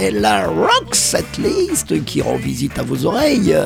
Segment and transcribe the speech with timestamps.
[0.00, 3.56] C'est la Rock Setlist qui rend visite à vos oreilles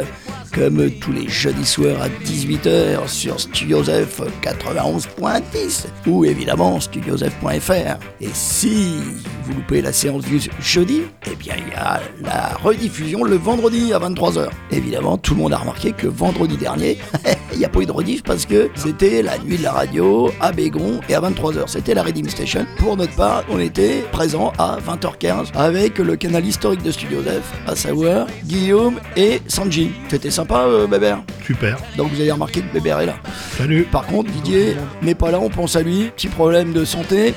[0.54, 7.98] comme tous les jeudis soirs à 18h sur Studiosef 91.10 ou évidemment studiosef.fr.
[8.20, 8.96] Et si
[9.44, 13.92] vous loupez la séance du jeudi, eh bien il y a la rediffusion le vendredi
[13.92, 14.48] à 23h.
[14.70, 16.98] Évidemment, tout le monde a remarqué que vendredi dernier,
[17.52, 20.30] il n'y a pas eu de rediff parce que c'était la nuit de la radio
[20.40, 21.64] à Bégon et à 23h.
[21.66, 22.66] C'était la Redeem Station.
[22.78, 27.74] Pour notre part, on était présent à 20h15 avec le canal historique de Studiosef, à
[27.74, 29.90] savoir Guillaume et Sanji.
[30.08, 31.78] C'était sympa, euh, Bébert Super.
[31.96, 33.14] Donc vous avez remarqué que Bébert est là.
[33.56, 33.84] Salut.
[33.84, 36.10] Par contre, Didier n'est pas là, on pense à lui.
[36.16, 37.34] Petit problème de santé.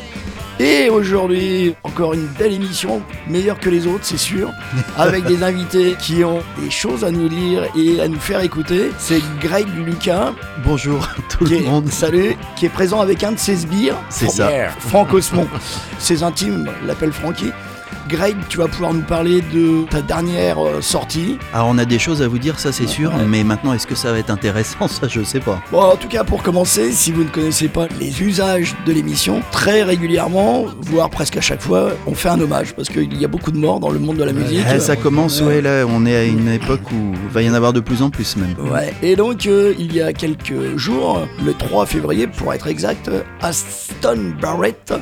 [0.60, 4.50] Et aujourd'hui, encore une belle émission, meilleure que les autres, c'est sûr,
[4.98, 8.90] avec des invités qui ont des choses à nous dire et à nous faire écouter.
[8.98, 10.34] C'est Greg Lucas,
[10.66, 11.90] Bonjour tout le est, monde.
[11.92, 13.98] salut, qui est présent avec un de ses sbires.
[14.10, 14.50] C'est ça.
[14.80, 15.48] Franck Osmond.
[16.00, 17.52] Ses intimes l'appellent Francky.
[18.08, 21.38] Greg, tu vas pouvoir nous parler de ta dernière euh, sortie.
[21.54, 23.26] Alors on a des choses à vous dire, ça c'est sûr, ouais.
[23.28, 24.88] mais maintenant est-ce que ça va être intéressant?
[24.96, 25.62] Ça je sais pas.
[25.72, 29.42] Bon, en tout cas, pour commencer, si vous ne connaissez pas les usages de l'émission,
[29.52, 33.28] très régulièrement, voire presque à chaque fois, on fait un hommage parce qu'il y a
[33.28, 34.64] beaucoup de morts dans le monde de la musique.
[34.68, 37.54] Ah, ça commence, ouais, là on est à une époque où il va y en
[37.54, 38.56] avoir de plus en plus même.
[38.72, 38.94] Ouais.
[39.02, 43.10] Et donc, euh, il y a quelques jours, le 3 février pour être exact,
[43.42, 44.94] Aston Barrett,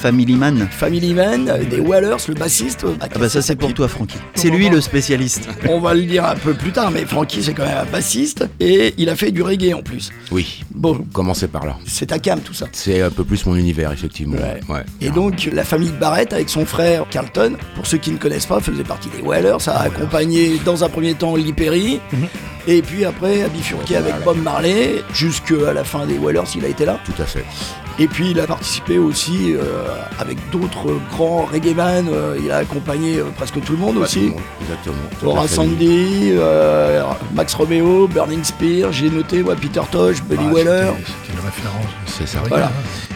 [0.00, 0.66] Family Man.
[0.70, 2.86] Family Man, euh, des Wallers, le bassiste.
[3.00, 4.16] Ah bah ça c'est pour toi Francky.
[4.34, 5.46] C'est lui le spécialiste.
[5.68, 8.46] On va le dire un peu plus tard, mais Francky c'est quand même un bassiste
[8.58, 10.10] et il a fait du reggae en plus.
[10.30, 11.76] Oui, Bon, commencez par là.
[11.86, 12.66] c'est ta cam tout ça.
[12.72, 14.36] C'est un peu plus mon univers, effectivement.
[14.36, 14.60] Ouais.
[14.74, 14.84] Ouais.
[15.02, 18.60] Et donc, la famille Barrett, avec son frère Carlton, pour ceux qui ne connaissent pas,
[18.60, 19.60] faisait partie des Whalers.
[19.60, 22.00] Ça a accompagné dans un premier temps Lee Perry,
[22.66, 26.68] et puis après a bifurqué avec Bob Marley, jusqu'à la fin des Whalers, il a
[26.68, 26.98] été là.
[27.04, 27.44] Tout à fait.
[27.98, 29.60] Et puis, il a participé aussi euh,
[30.18, 32.08] avec d'autres grands reggaeman.
[32.08, 34.20] euh, il a accompagné euh, presque tout le monde Ouais, tout aussi.
[34.20, 34.96] le monde, Exactement.
[35.22, 35.46] Laura.
[35.48, 36.32] Sandy,
[37.34, 40.92] Max Romeo, Burning Spear, j'ai noté moi, Peter Tosh, Buddy Ah, Weller.
[40.96, 42.09] C'était une référence.
[42.20, 42.40] C'est ça.
[42.40, 42.66] rien, Voilà.
[42.66, 42.70] hein.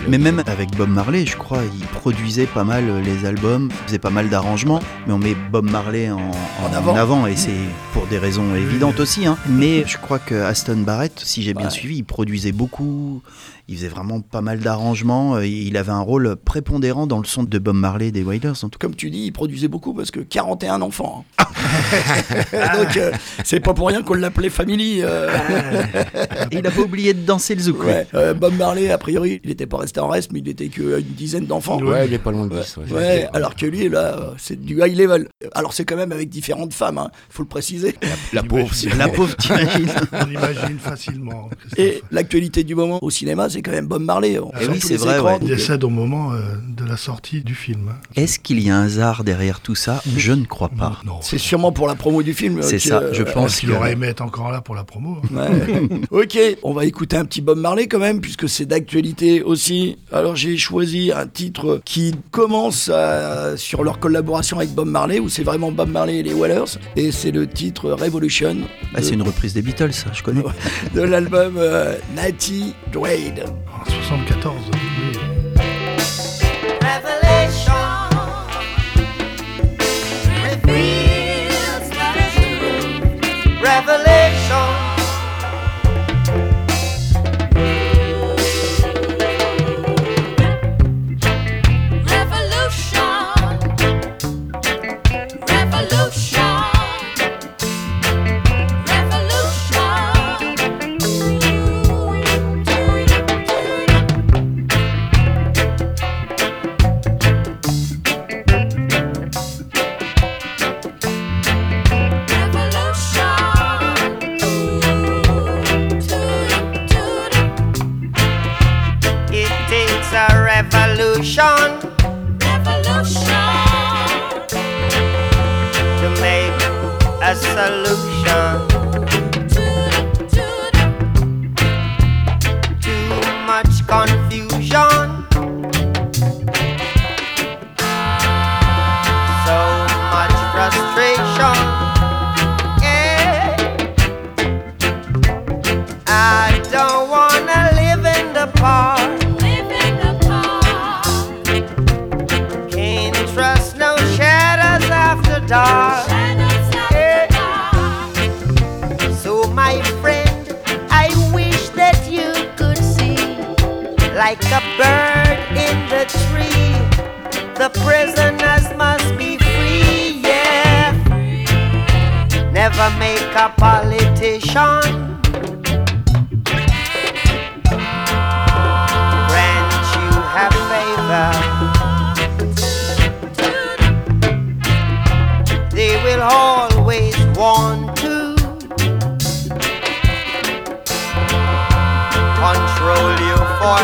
[0.09, 4.11] Mais même avec Bob Marley, je crois, il produisait pas mal les albums, faisait pas
[4.11, 6.19] mal d'arrangements, mais on met Bob Marley en,
[6.63, 7.27] En avant.
[7.27, 7.53] et c'est
[7.93, 9.27] pour des raisons évidentes aussi.
[9.27, 9.37] hein.
[9.49, 11.71] Mais je crois que Aston Barrett, si j'ai bien Ouais.
[11.71, 13.23] suivi, il produisait beaucoup,
[13.69, 17.45] il faisait vraiment pas mal d'arrangements, euh, il avait un rôle prépondérant dans le son
[17.45, 18.87] de Bob Marley des Wailers en tout cas.
[18.87, 21.25] Comme tu dis, il produisait beaucoup parce que 41 enfants.
[21.39, 21.45] hein.
[22.77, 23.13] Donc, euh,
[23.45, 24.99] c'est pas pour rien qu'on l'appelait Family.
[25.03, 25.31] euh.
[26.51, 27.85] Et il a pas oublié de danser le zouk.
[27.85, 30.69] Ouais, euh, Bob Marley, a priori, il n'était pas resté en reste, mais il était
[30.69, 31.81] qu'à une dizaine d'enfants.
[31.81, 32.93] Ouais, il est pas loin de Ouais, 10.
[32.93, 35.29] ouais, alors que lui, là, c'est du high level.
[35.55, 37.95] Alors, c'est quand même avec différentes femmes, hein, faut le préciser.
[38.33, 41.49] La pauvre, si- La pauvre, t'imagines On l'imagine facilement.
[41.59, 41.79] Christophe.
[41.79, 44.39] Et l'actualité du moment au cinéma, c'est quand même Bob Marley.
[44.39, 45.39] On Eh sort oui, c'est vrai, écrans, ouais.
[45.43, 46.39] Il euh, décède au moment euh,
[46.69, 47.89] de la sortie du film.
[47.91, 47.97] hein.
[48.17, 50.03] Est-ce qu'il y a un hasard derrière tout ça?
[50.17, 51.01] Je ne crois pas.
[51.07, 51.19] Non.
[51.23, 52.61] C'est sûrement pour la promo du film.
[52.63, 55.19] C'est ça, euh, je pense qu'il que- aurait aimé être encore là pour la promo.
[55.37, 55.47] hein.
[55.51, 55.89] Ouais.
[56.25, 59.97] ok, on va écouter un petit Bob Marley quand même, puisque c'est d'actualité aussi.
[60.13, 65.29] Alors j'ai choisi un titre qui commence à- sur leur collaboration avec Bob Marley, où
[65.29, 68.57] c'est vraiment Bob Marley et les Wallers, et c'est le titre Revolution
[68.95, 70.43] Ah, c'est une reprise des Beatles, ça, je connais.
[70.95, 73.44] de l'album euh, Natty Dread.
[73.45, 74.94] En 74.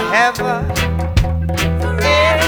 [0.00, 0.66] You forever.
[2.02, 2.40] Yeah.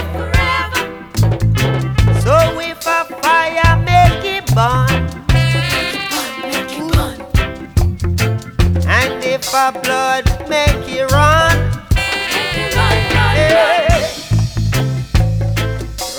[2.21, 5.03] So if a fire make it burn,
[8.89, 11.57] and if a blood make it run,
[13.25, 14.09] yeah.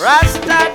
[0.01, 0.72] Rasta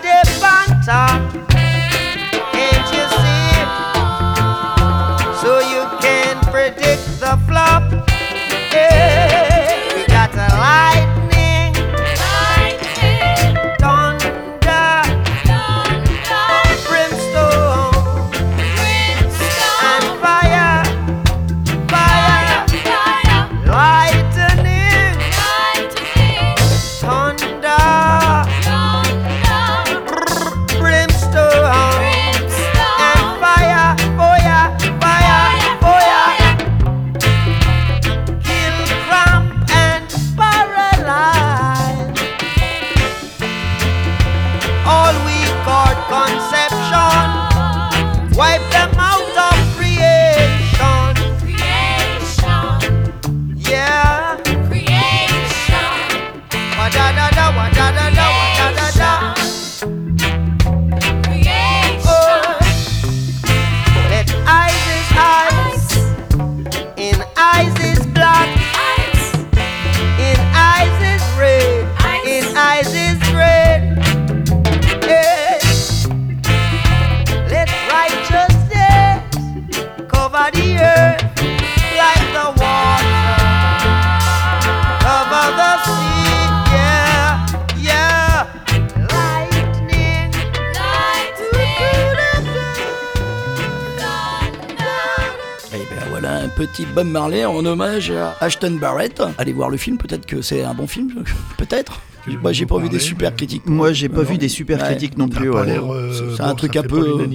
[96.78, 99.20] petit Bob Marley en hommage à Ashton Barrett.
[99.38, 101.24] Allez voir le film, peut-être que c'est un bon film,
[101.58, 102.00] peut-être.
[102.42, 103.64] Moi j'ai pas vu des super critiques.
[103.66, 104.22] Moi, j'ai pas Non.
[104.28, 104.84] vu des super Ouais.
[104.84, 105.50] critiques non plus.
[105.50, 107.26] euh, C'est bon, un truc un peu-.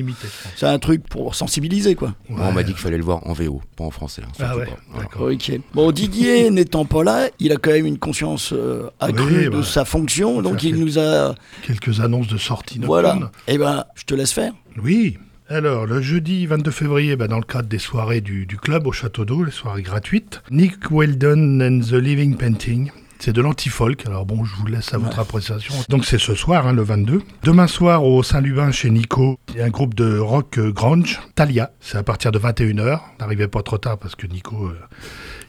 [0.55, 2.13] C'est un truc pour sensibiliser quoi.
[2.29, 4.21] On m'a dit qu'il fallait le voir en VO, pas en français.
[4.23, 4.71] hein, Ah surtout ouais, pas.
[4.91, 5.03] Voilà.
[5.03, 5.27] d'accord.
[5.31, 5.59] Ok.
[5.73, 9.49] Bon, Didier n'étant pas là, il a quand même une conscience euh, accrue Oui, de
[9.49, 11.33] bah, sa fonction, donc il nous a.
[11.65, 13.17] Quelques annonces de sortie Voilà.
[13.47, 14.53] Eh ben, je te laisse faire.
[14.81, 15.17] Oui.
[15.53, 18.91] Alors, le jeudi 22 février, bah, dans le cadre des soirées du, du club au
[18.91, 22.89] Château d'Eau, les soirées gratuites, Nick Weldon and the Living Painting.
[23.19, 25.75] C'est de l'anti-folk, alors bon, je vous laisse à votre appréciation.
[25.89, 27.21] Donc c'est ce soir, hein, le 22.
[27.43, 31.21] Demain soir, au Saint-Lubin, chez Nico, il y a un groupe de rock euh, grunge,
[31.35, 31.69] Talia.
[31.79, 33.01] C'est à partir de 21h.
[33.19, 34.79] N'arrivez pas trop tard parce que Nico, euh,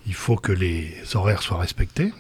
[0.07, 2.13] il faut que les horaires soient respectés.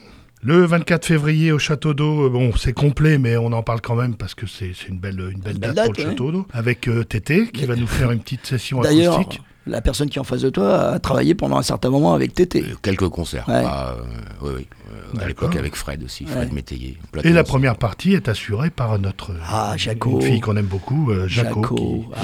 [0.46, 3.94] Le 24 février au Château d'Eau, euh, bon, c'est complet, mais on en parle quand
[3.94, 6.10] même parce que c'est c'est une belle, une belle Une date, pour le ouais.
[6.10, 9.40] Château d'Eau, avec euh, Tété qui va nous faire une petite session D'ailleurs, acoustique.
[9.66, 12.34] la personne qui est en face de toi a travaillé pendant un certain moment avec
[12.34, 12.62] Tété.
[12.62, 13.48] Euh, Quelques concerts.
[13.48, 13.62] Ouais.
[13.62, 14.02] pas, euh,
[14.42, 14.66] oui, oui.
[15.16, 16.54] Euh, à l'époque avec Fred aussi, Fred Ouais.
[16.54, 16.98] Métayer.
[17.22, 20.20] Et la première partie est assurée par notre Ah, Jaco.
[20.20, 21.74] une fille qu'on aime beaucoup, euh, Jaco, Jaco.
[21.76, 22.20] qui, Ah.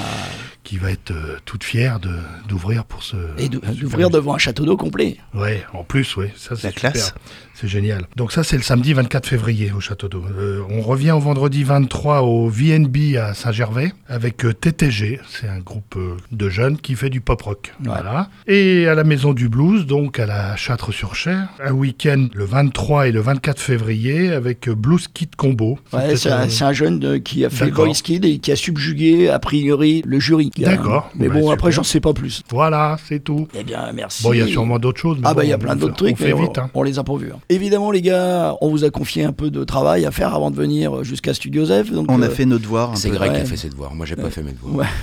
[0.63, 2.11] Qui va être euh, toute fière de
[2.47, 5.17] d'ouvrir pour ce Et d'ouvrir devant un château d'eau complet.
[5.33, 6.91] Ouais, en plus, ouais, ça c'est La super.
[6.93, 7.13] classe.
[7.53, 8.05] C'est génial.
[8.15, 10.23] Donc ça c'est le samedi 24 février au Château d'Eau.
[10.35, 15.59] Euh, on revient au vendredi 23 au VNB à Saint-Gervais avec euh, TTG, c'est un
[15.59, 15.97] groupe
[16.31, 17.73] de jeunes qui fait du pop rock.
[17.81, 18.29] Voilà.
[18.47, 23.11] Et à la Maison du Blues, donc à la Châtre-sur-Cher, un week-end le 23 et
[23.11, 25.77] le 24 février avec Blues Kit Combo.
[25.93, 27.69] Ouais, c'est un, un- c'est un jeune qui a fait.
[27.69, 30.50] Voice Kid et qui a subjugué, a priori, le jury.
[30.57, 31.09] D'accord.
[31.15, 31.53] Mais Ouais, bon, super.
[31.53, 32.43] après, j'en sais pas plus.
[32.49, 33.47] Voilà, c'est tout.
[33.57, 34.23] Eh bien, merci.
[34.23, 35.17] Bon, il y a sûrement d'autres choses.
[35.17, 36.57] mais Ah bah bon, il y a plein d'autres trucs, On fait mais vite.
[36.57, 36.69] on, hein.
[36.73, 37.31] on les a pas vus.
[37.33, 37.39] hein.
[37.49, 40.55] Évidemment les gars, on vous a confié un peu de travail à faire avant de
[40.55, 41.91] venir jusqu'à Studio Zef.
[41.91, 42.97] Donc, On a euh, fait nos devoirs.
[42.97, 43.09] C'est.
[43.09, 43.41] Greg qui ouais.
[43.43, 43.93] a fait ses devoirs.
[43.95, 44.75] Moi, j'ai pas fait mes devoirs.
[44.75, 44.85] Ouais.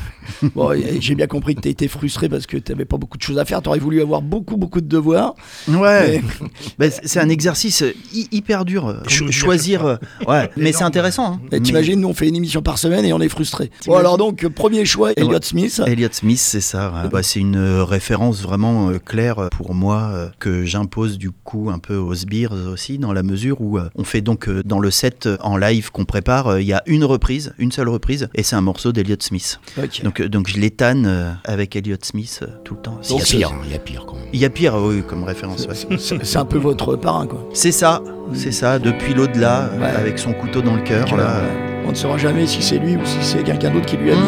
[0.55, 3.23] Bon, j'ai bien compris que tu été frustré parce que tu n'avais pas beaucoup de
[3.23, 3.63] choses à faire.
[3.63, 5.35] Tu aurais voulu avoir beaucoup, beaucoup de devoirs.
[5.69, 6.21] Ouais.
[6.79, 8.87] Bah, c'est un exercice euh, hy- hyper dur.
[8.89, 9.85] euh, cho- choisir.
[9.87, 11.35] euh, Ouais, mais c'est intéressant.
[11.35, 11.41] hein.
[11.51, 13.71] Mais- T'imagines, nous on fait une émission par semaine et on est frustré.
[13.87, 15.81] Bon, alors donc, euh, premier choix, Elliott Smith.
[15.87, 16.91] Elliott Smith, c'est ça.
[16.93, 17.09] ouais.
[17.11, 21.31] Bah, c'est une euh, référence vraiment euh, claire euh, pour moi euh, que j'impose du
[21.31, 24.63] coup un peu aux sbires aussi, dans la mesure où euh, on fait donc euh,
[24.65, 27.89] dans le set en live qu'on prépare, euh, il y a une reprise, une seule
[27.89, 29.61] reprise, et c'est un morceau d'Elliott Smith.
[30.03, 32.99] Donc, euh, donc je l'étane euh, avec Elliott Smith euh, tout le temps.
[33.09, 34.25] Il y a pire, hein, il y a pire quand même.
[34.33, 35.67] Il y a pire, oui, comme référence.
[35.67, 35.75] ouais.
[35.99, 37.49] C'est c'est un peu votre parrain, quoi.
[37.55, 38.03] C'est ça,
[38.35, 39.87] c'est ça, depuis l'au-delà, Ouais.
[39.87, 41.17] avec son couteau dans le cœur.
[41.17, 41.41] Là.
[41.87, 44.15] On ne saura jamais si c'est lui ou si c'est quelqu'un d'autre qui lui a
[44.15, 44.21] mis.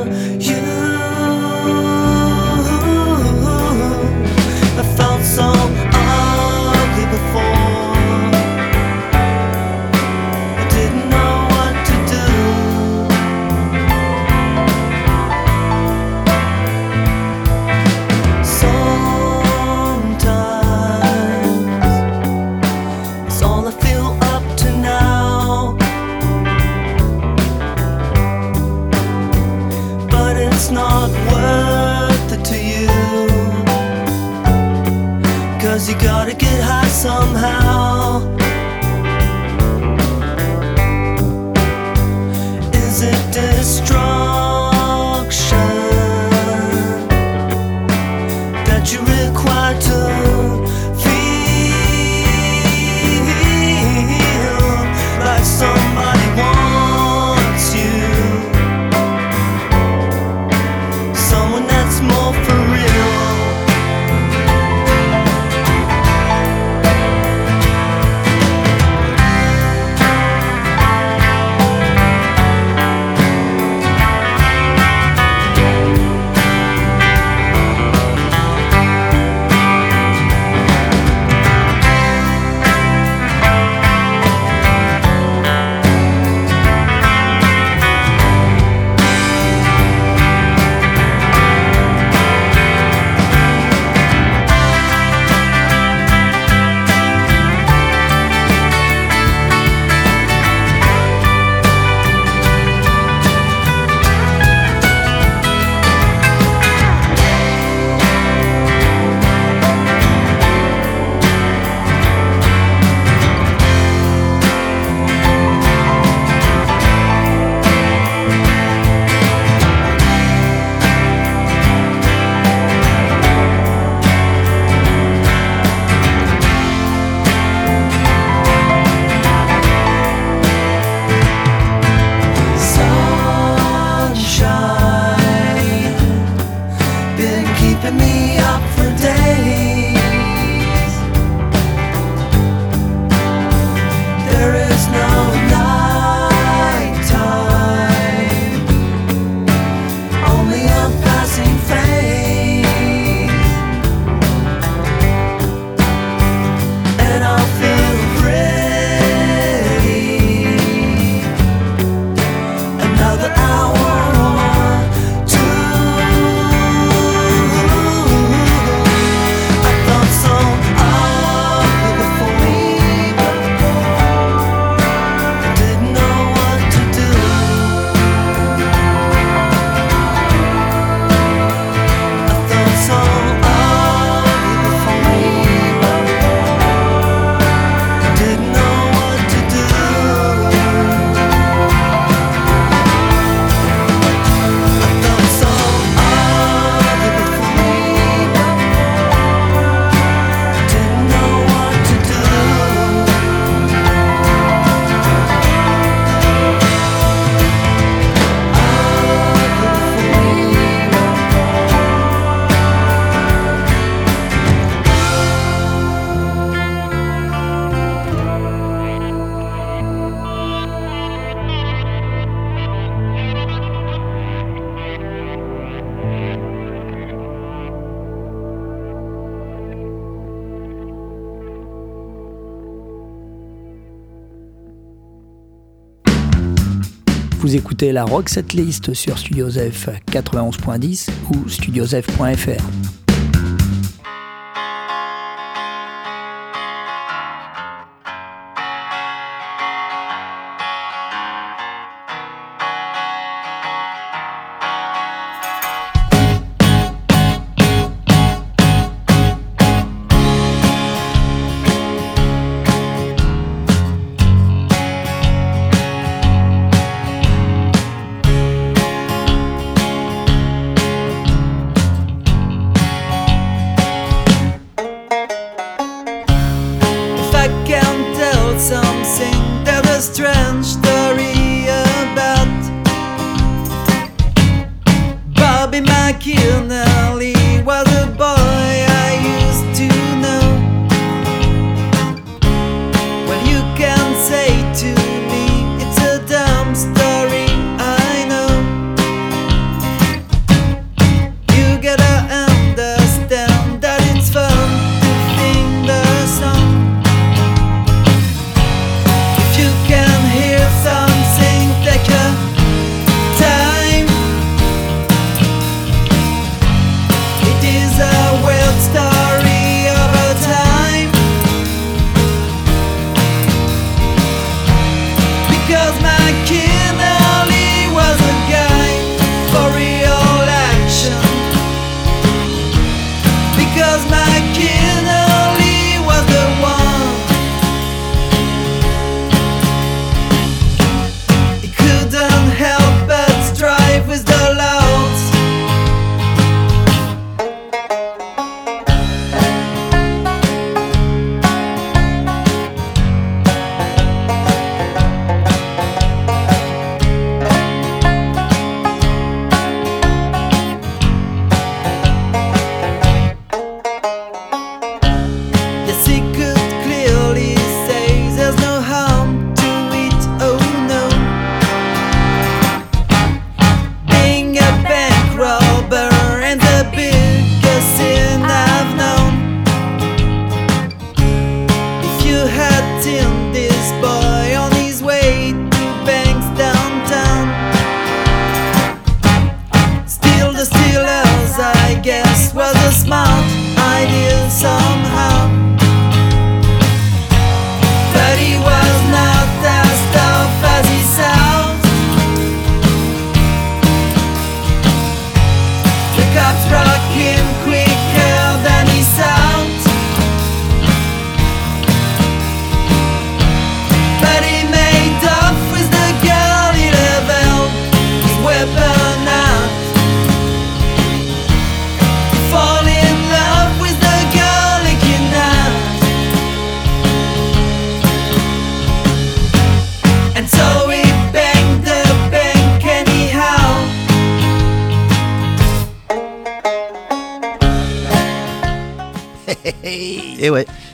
[237.41, 243.00] Vous écoutez la Rock Setlist sur Studiozef 91.10 ou studiozef.fr.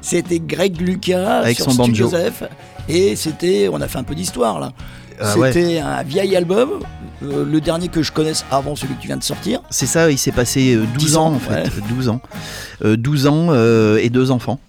[0.08, 1.96] C'était Greg Lucas Avec sur son Stu.
[1.96, 2.43] Joseph.
[2.88, 4.72] Et c'était, on a fait un peu d'histoire là.
[5.20, 5.52] Ah ouais.
[5.52, 6.80] c'était un vieil album,
[7.24, 9.62] euh, le dernier que je connaisse avant celui que tu viens de sortir.
[9.70, 11.63] c'est ça, il s'est passé euh, 12 10 ans ans, en fait.
[11.63, 11.63] ouais.
[11.89, 12.22] 12 ans.
[12.86, 14.60] Euh, 12 ans euh, et deux enfants.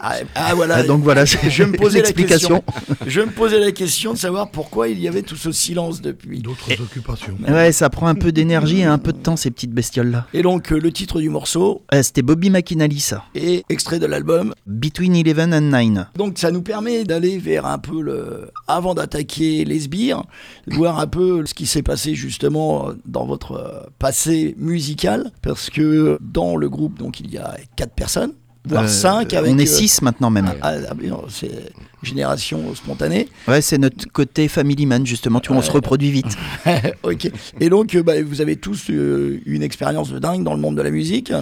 [0.00, 0.76] Ah, ah, voilà.
[0.76, 2.62] Ah, donc voilà, je me la l'explication.
[3.06, 6.40] Je me posais la question de savoir pourquoi il y avait tout ce silence depuis.
[6.40, 7.36] D'autres occupations.
[7.48, 10.26] Ouais, ça prend un peu d'énergie et un peu de temps ces petites bestioles-là.
[10.34, 13.24] Et donc euh, le titre du morceau Euh, C'était Bobby McInally ça.
[13.36, 14.52] est extrait de l'album.
[14.66, 16.06] Between 11 and 9.
[16.16, 20.24] Donc ça nous permet d'aller vers un peu le avant d'attaquer les sbires,
[20.66, 26.18] voir un peu ce qui s'est passé justement dans votre euh, passé musical parce que
[26.20, 28.32] dans le groupe donc il y a quatre personnes
[28.64, 30.52] voire Euh, cinq avec On est euh, 6 maintenant même.
[30.60, 31.70] ah, ah, non, c'est
[32.02, 33.28] génération spontanée.
[33.48, 35.40] Ouais, c'est notre côté family man justement.
[35.40, 36.36] Tu vois, on se reproduit vite.
[37.02, 37.30] ok.
[37.60, 40.76] Et donc euh, bah, vous avez tous euh, une expérience de dingue dans le monde
[40.76, 41.32] de la musique?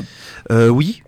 [0.50, 1.02] Euh, oui,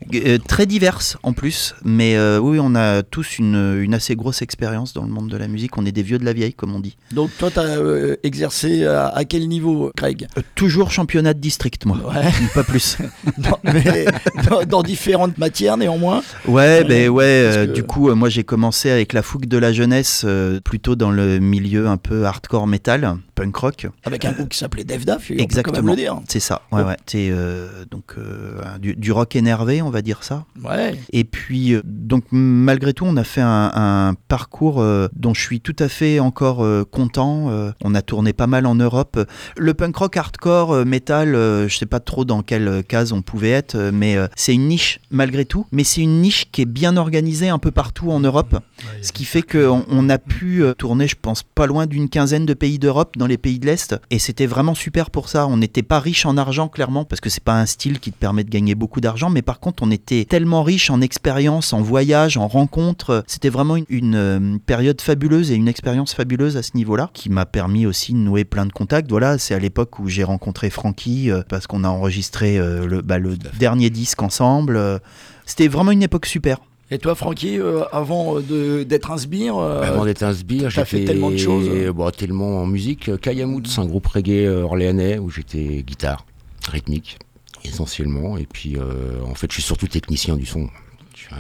[0.49, 5.03] très diverses en plus, mais oui, on a tous une, une assez grosse expérience dans
[5.05, 5.77] le monde de la musique.
[5.79, 6.97] On est des vieux de la vieille, comme on dit.
[7.13, 7.77] Donc toi tu as
[8.23, 10.27] exercé à, à quel niveau Craig?
[10.55, 11.99] Toujours championnat de district, moi.
[11.99, 12.31] Ouais.
[12.55, 12.97] Pas plus.
[13.39, 14.07] dans, mais
[14.49, 16.23] dans, dans différentes matières néanmoins.
[16.47, 17.51] Ouais, ben ouais.
[17.67, 21.11] que- Du coup, moi, j'ai commencé avec la fougue de la jeunesse, euh, plutôt dans
[21.11, 23.87] le milieu un peu hardcore metal, punk rock.
[24.05, 25.91] Avec un groupe qui s'appelait Def Daf, on peut quand même Exactement.
[25.91, 26.19] le dire.
[26.27, 26.63] C'est ça.
[26.73, 26.89] Ouais, Oh.
[26.89, 26.97] ouais.
[27.07, 30.47] C'est euh, donc euh, du, du rock énervé, on va dire ça.
[30.65, 30.95] Ouais.
[31.13, 35.41] Et puis, euh, donc, malgré tout, on a fait un, un parcours euh, dont je
[35.43, 37.51] suis tout à fait encore euh, content.
[37.51, 39.19] Euh, on a tourné pas mal en Europe.
[39.59, 43.21] Le punk rock hardcore, euh, metal, euh, je sais pas trop dans quelle case on
[43.21, 45.67] pouvait être, mais euh, c'est une niche malgré tout.
[45.73, 48.57] Mais c'est une niche qui est bien organisée un peu partout en Europe.
[49.03, 52.47] Ce qui fait qu'on on a pu euh, tourner, je pense, pas loin d'une quinzaine
[52.47, 53.97] de pays d'Europe, dans les pays de l'Est.
[54.11, 55.47] Et c'était vraiment super pour ça.
[55.47, 58.19] On n'était pas riche en argent, clairement, parce que c'est pas un style qui te
[58.19, 59.31] permet de gagner beaucoup d'argent.
[59.31, 63.25] Mais par contre, on était tellement riche en expérience, en voyage, en rencontres.
[63.27, 67.31] C'était vraiment une, une, euh, période fabuleuse et une expérience fabuleuse à ce niveau-là, qui
[67.31, 69.11] m'a permis aussi de nouer plein de contacts.
[69.11, 73.03] Voilà, c'est à l'époque où j'ai rencontré Frankie, euh, parce qu'on a enregistré euh, le,
[73.03, 74.77] bah, le dernier disque ensemble.
[74.77, 74.99] Euh,
[75.47, 76.59] C'était vraiment une époque super.
[76.91, 80.71] Et toi, Francky, euh, avant euh, de- d'être un sbire, euh, Avant d'être un sbire,
[80.71, 81.69] j'ai fait tellement de choses.
[81.95, 83.11] Bon, tellement en musique.
[83.21, 86.25] Kayamout, c'est un groupe reggae euh, orléanais où j'étais guitare,
[86.71, 87.19] rythmique,
[87.65, 88.37] essentiellement.
[88.37, 90.69] Et puis, euh, en fait, je suis surtout technicien du son.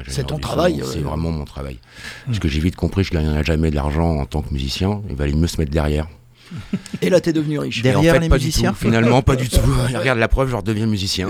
[0.08, 1.78] C'est ton travail, C'est vraiment mon travail.
[2.26, 5.00] Parce que j'ai vite compris que je gagnerais jamais de l'argent en tant que musicien.
[5.08, 6.08] Il valait mieux se mettre derrière.
[7.02, 7.82] et là, t'es devenu riche.
[7.82, 8.84] Derrière Et en fait, les pas musiciens du tout.
[8.84, 9.60] Finalement, pas du tout.
[9.94, 11.28] Regarde la preuve, je redeviens musicien.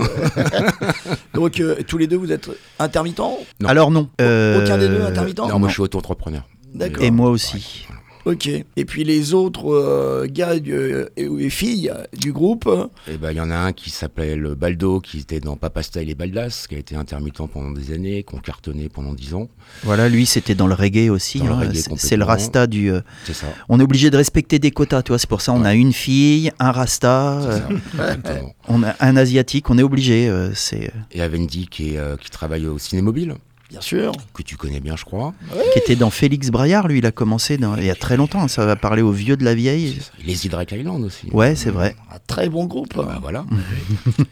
[1.33, 2.49] Donc, euh, tous les deux, vous êtes
[2.79, 3.69] intermittents Non.
[3.69, 4.09] Alors non.
[4.21, 6.43] Euh, Aucun des deux intermittent non, moi, je suis auto-entrepreneur.
[6.73, 7.03] D'accord.
[7.03, 7.87] Et moi aussi.
[8.27, 8.47] Ok.
[8.47, 13.17] Et puis les autres euh, gars du- euh, et, et filles du groupe, euh, Et
[13.17, 16.15] ben, il y en a un qui s'appelle Baldo, qui était dans Papa Style et
[16.15, 19.47] Baldas, qui a été intermittent pendant des années, qui ont cartonné pendant 10 ans.
[19.83, 21.41] Voilà, lui c'était dans le reggae aussi.
[21.47, 21.69] Hein.
[21.95, 22.91] C'est- le rasta du.
[22.91, 23.47] euh, C'est ça.
[23.69, 25.19] on est obligé de respecter des quotas, tu vois.
[25.19, 27.59] C'est pour ça on a une fille, un rasta, C'est euh,
[27.97, 28.53] ça, exactement.
[28.67, 29.69] on a un asiatique.
[29.69, 30.27] On est obligé.
[30.27, 33.35] euh, c'est Et Avendi, qui, est, euh, qui travaille au Cinémobile,
[33.69, 34.11] bien sûr.
[34.33, 35.33] que tu connais bien, je crois.
[35.73, 36.87] qui était dans Félix Braillard.
[36.87, 38.41] Lui, il a commencé dans- il y a très longtemps.
[38.43, 38.47] hein.
[38.47, 39.99] Ça va parler aux vieux de la vieille.
[40.25, 41.27] Les Hydrac Island aussi.
[41.31, 41.95] Ouais, c'est vrai.
[42.11, 42.95] Un très bon groupe.
[42.95, 43.45] Bah, voilà.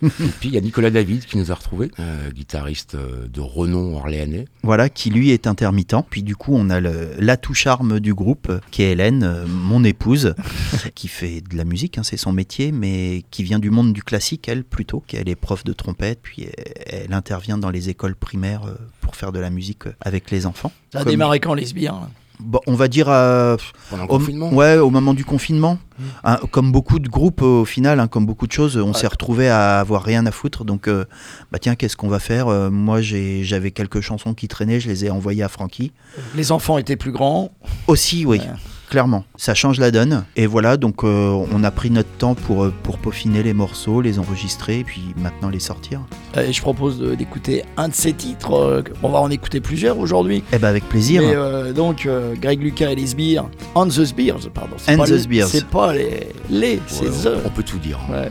[0.04, 3.42] Et puis il y a Nicolas David qui nous a retrouvés, euh, guitariste euh, de
[3.42, 4.46] renom orléanais.
[4.64, 5.96] Voilà, qui lui est intermittent.
[6.10, 9.84] Puis du coup, on a le- l'atout charme du groupe, euh, qui est Hélène, mon
[9.84, 10.34] épouse,
[10.96, 14.04] qui fait de la musique, hein, c'est son métier, mais qui vient du monde du
[14.04, 16.48] classique, elle plutôt, qu'elle est prof de trompette, puis
[16.88, 20.32] elle, elle intervient dans les écoles primaires euh, pour faire de la musique euh, avec
[20.32, 20.72] les enfants.
[20.92, 22.02] Ça a Comme- démarré quand les sbires
[22.42, 23.56] Bon, on va dire le
[23.94, 24.52] au, confinement.
[24.54, 25.78] ouais, au moment du confinement.
[26.26, 29.08] Hein, comme beaucoup de groupes, euh, au final, hein, comme beaucoup de choses, on s'est
[29.08, 30.66] retrouvé à avoir rien à foutre.
[30.66, 31.06] Donc, euh,
[31.54, 32.50] bah tiens, qu'est-ce qu'on va faire?
[32.50, 35.94] Euh, Moi, j'ai- j'avais quelques chansons qui traînaient, je les ai envoyées à Francky.
[36.36, 37.52] Les enfants étaient plus grands.
[37.88, 38.46] Aussi, oui, Ouais.
[38.96, 39.26] Clairement.
[39.36, 40.24] Ça change la donne.
[40.38, 44.00] Et voilà, donc euh, on a pris notre temps pour, euh, pour peaufiner les morceaux,
[44.00, 46.00] les enregistrer, et puis maintenant les sortir.
[46.38, 48.54] Et je propose d'écouter un de ces titres.
[48.54, 50.44] euh, on va en écouter plusieurs aujourd'hui.
[50.54, 51.22] Eh ben avec plaisir.
[51.22, 53.50] Mais euh, donc, euh, Greg Lucas et les sbires.
[53.76, 54.78] On the Sbires, pardon.
[54.88, 55.48] And pas the les- Sbires.
[55.48, 56.28] C'est pas les.
[56.50, 57.38] Les, c'est Ouais, the.
[57.46, 58.00] on peut tout dire.
[58.10, 58.30] Ouais.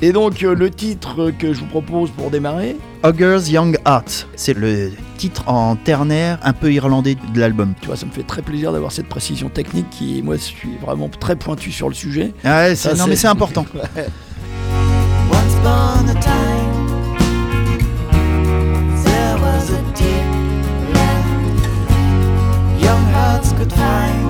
[0.00, 4.54] Et donc, euh, le titre que je vous propose pour démarrer, Ogre's Young Heart, c'est
[4.56, 7.74] le titre en ternaire un peu irlandais de l'album.
[7.80, 10.76] tu vois, ça me fait très plaisir d'avoir cette précision technique qui, moi, je suis
[10.80, 12.32] vraiment très pointu sur le sujet.
[12.44, 13.66] Ah ouais, Ça, non mais c'est important.
[13.74, 14.06] Ouais.
[15.30, 16.86] Once upon a time,
[19.04, 21.60] there was a deep land
[22.80, 24.21] young hearts could find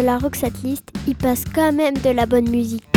[0.00, 2.89] de la Roxatlist, il passe quand même de la bonne musique.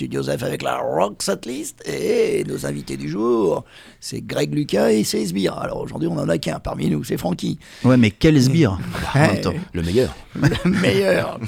[0.00, 1.86] Studio avec la Rock Setlist.
[1.86, 3.66] Et nos invités du jour,
[4.00, 5.58] c'est Greg Lucas et c'est Esbir.
[5.58, 7.58] Alors aujourd'hui, on en a qu'un parmi nous, c'est Francky.
[7.84, 8.78] Ouais, mais quel Esbir
[9.14, 9.42] bah, hey,
[9.74, 10.16] Le meilleur.
[10.34, 11.38] Le meilleur.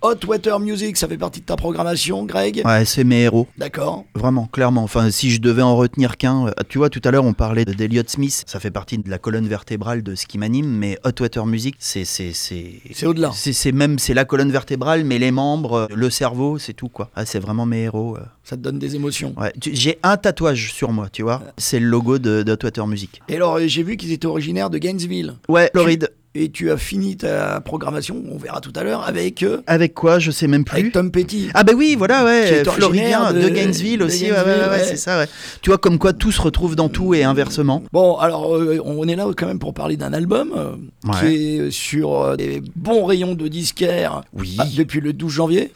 [0.00, 3.46] Hot Water Music, ça fait partie de ta programmation, Greg Ouais, c'est mes héros.
[3.56, 4.04] D'accord.
[4.16, 4.82] Vraiment, clairement.
[4.82, 7.64] Enfin, si je devais en retenir qu'un, euh, tu vois, tout à l'heure, on parlait
[7.64, 8.42] d'Elliott Smith.
[8.48, 11.76] Ça fait partie de la colonne vertébrale de ce qui m'anime, mais Hot Water Music,
[11.78, 12.04] c'est.
[12.04, 13.30] C'est au-delà.
[13.32, 17.10] C'est même, c'est la colonne vertébrale, mais les membres, euh, le cerveau, c'est tout, quoi.
[17.14, 17.91] Ah, c'est vraiment mes héros.
[17.94, 18.20] Euh.
[18.44, 19.34] Ça te donne des émotions.
[19.60, 21.42] J'ai un tatouage sur moi, tu vois.
[21.44, 21.50] Euh.
[21.56, 23.22] C'est le logo de, Twitter Music.
[23.28, 25.34] Et alors, euh, j'ai vu qu'ils étaient originaires de Gainesville.
[25.48, 29.58] Ouais, Floride et tu as fini ta programmation, on verra tout à l'heure, avec, euh,
[29.66, 30.78] Avec quoi Je sais même plus.
[30.80, 31.48] avec Tom Petty.
[31.52, 34.96] Ah bah oui, voilà, ouais, Floridien de- de, Gainesville de aussi, ouais, ouais, ouais, c'est
[34.96, 35.26] ça, ouais.
[35.60, 37.82] Tu vois, comme quoi tout se retrouve dans tout et inversement.
[37.92, 40.72] Bon, alors euh, on est là quand même pour parler d'un album euh,
[41.20, 41.26] qui
[41.58, 44.56] est sur des bons rayons de disquaires Oui.
[44.58, 45.70] ah, depuis le 12 janvier.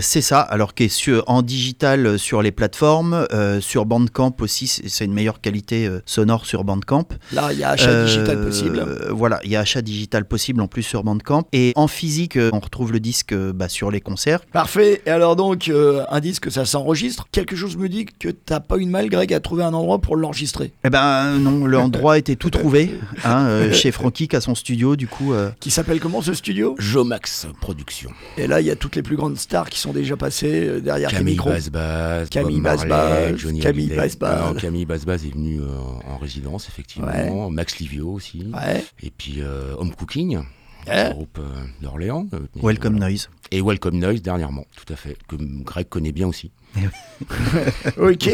[0.00, 3.26] C'est ça, alors qui est sur, en digital sur les plateformes,
[3.60, 7.06] sur Bandcamp aussi, c'est une meilleure qualité sonore sur Bandcamp.
[7.32, 8.84] Là, il y a achat digital possible.
[9.10, 11.44] Voilà, il y a achat digital possible en plus sur Bandcamp.
[11.52, 14.44] Et en physique, euh, on retrouve le disque euh, bah, sur les concerts.
[14.46, 15.02] Parfait.
[15.06, 17.26] Et alors donc, euh, un disque, ça s'enregistre.
[17.32, 19.98] Quelque chose me dit que t'as pas eu de mal, Greg, à trouver un endroit
[20.00, 20.72] pour l'enregistrer.
[20.84, 24.96] Eh ben non, l'endroit était tout trouvé hein, euh, chez Francky qui a son studio,
[24.96, 25.32] du coup.
[25.32, 26.74] euh, Qui s'appelle comment ce studio?
[26.78, 28.10] Jomax Productions.
[28.36, 31.10] Et là, il y a toutes les plus grandes stars qui sont déjà passées derrière
[31.10, 31.50] tes Camille micros.
[31.50, 33.88] Basbaz, Camille Basbaz, Johnny Camille.
[33.88, 34.56] Basbaz.
[34.58, 35.64] Camille Basbaz est venu euh,
[36.08, 37.08] en résidence, effectivement.
[37.08, 37.50] Ouais.
[37.50, 38.44] Max Livio aussi.
[38.52, 38.84] Ouais.
[39.02, 40.38] Et puis euh, Home Cooking,
[40.86, 42.26] un groupe euh, d'Orléans.
[42.32, 43.08] euh, Welcome voilà.
[43.08, 43.28] Noise.
[43.50, 46.52] Et Welcome Noise dernièrement, tout à fait, que Greg connaît bien aussi.
[47.98, 48.30] Ok.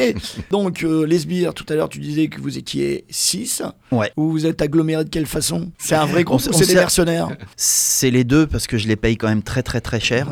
[0.50, 3.62] Donc, euh, les sbires, tout à l'heure, tu disais que vous étiez 6.
[3.90, 4.12] Ouais.
[4.16, 5.70] Vous vous êtes agglomérés de quelle façon?
[5.78, 7.28] C'est un vrai groupe ou c'est des mercenaires?
[7.56, 10.28] C'est les deux parce que je les paye quand même très très très cher.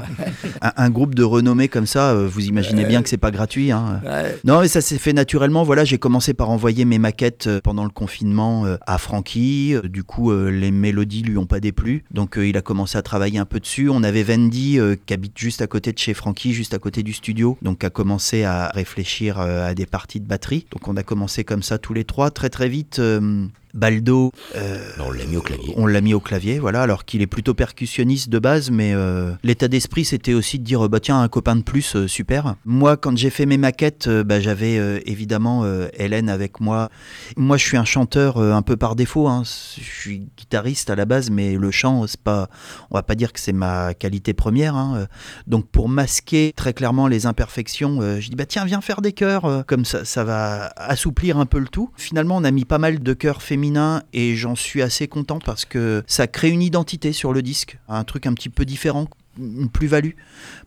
[0.63, 3.73] un, un groupe de renommée comme ça, euh, vous imaginez bien que c'est pas gratuit.
[3.73, 4.01] hein.
[4.05, 4.39] Ouais.
[4.45, 5.65] Non, mais ça s'est fait naturellement.
[5.65, 9.75] Voilà, j'ai commencé par envoyer mes maquettes euh, pendant le confinement à Francky.
[9.85, 12.05] Du coup, les mélodies lui ont pas déplu.
[12.13, 13.89] Donc, il a commencé à travailler un peu dessus.
[13.91, 17.13] On avait Vendy qui habite juste à côté de chez Francky, juste à côté du
[17.13, 17.59] studio.
[17.63, 20.67] Donc, a commencé à réfléchir euh, à des parties de batterie.
[20.73, 22.31] Donc, on a commencé comme ça tous les trois.
[22.31, 24.31] Très très vite, euh, Baldo.
[24.55, 25.75] euh, on l'a mis au clavier.
[25.77, 29.33] on l'a mis au clavier, voilà, alors qu'il est plutôt percussionniste de base, mais euh,
[29.43, 32.55] l'état d'esprit c'était aussi de dire euh, bah tiens un copain de plus, super.
[32.65, 34.75] Moi quand j'ai fait mes maquettes, bah, j'avais
[35.07, 36.89] évidemment Hélène avec moi.
[37.37, 39.43] Moi je suis un chanteur un peu par défaut, hein.
[39.45, 42.49] je suis guitariste à la base, mais le chant c'est pas,
[42.91, 44.77] on va pas dire que c'est ma qualité première.
[44.77, 45.09] hein.
[45.49, 49.65] Donc pour masquer très clairement les imperfections, je dis bah tiens viens faire des chœurs,
[49.67, 51.91] comme ça ça va assouplir un peu le tout.
[51.97, 53.64] Finalement on a mis pas mal de chœurs féminins
[54.13, 58.05] et j'en suis assez content parce que ça crée une identité sur le disque, un
[58.05, 60.13] truc un petit peu différent une plus-value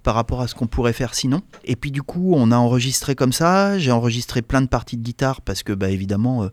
[0.08, 1.41] par rapport à ce qu'on pourrait faire sinon.
[1.65, 5.04] Et puis du coup, on a enregistré comme ça, j'ai enregistré plein de parties de
[5.04, 6.48] guitare parce que bah évidemment euh,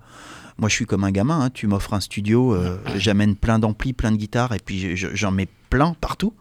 [0.59, 1.51] moi je suis comme un gamin, hein.
[1.55, 5.15] tu m'offres un studio, euh, j'amène plein d'amplis, plein de guitares et puis je- je-
[5.15, 6.35] j'en mets plein partout.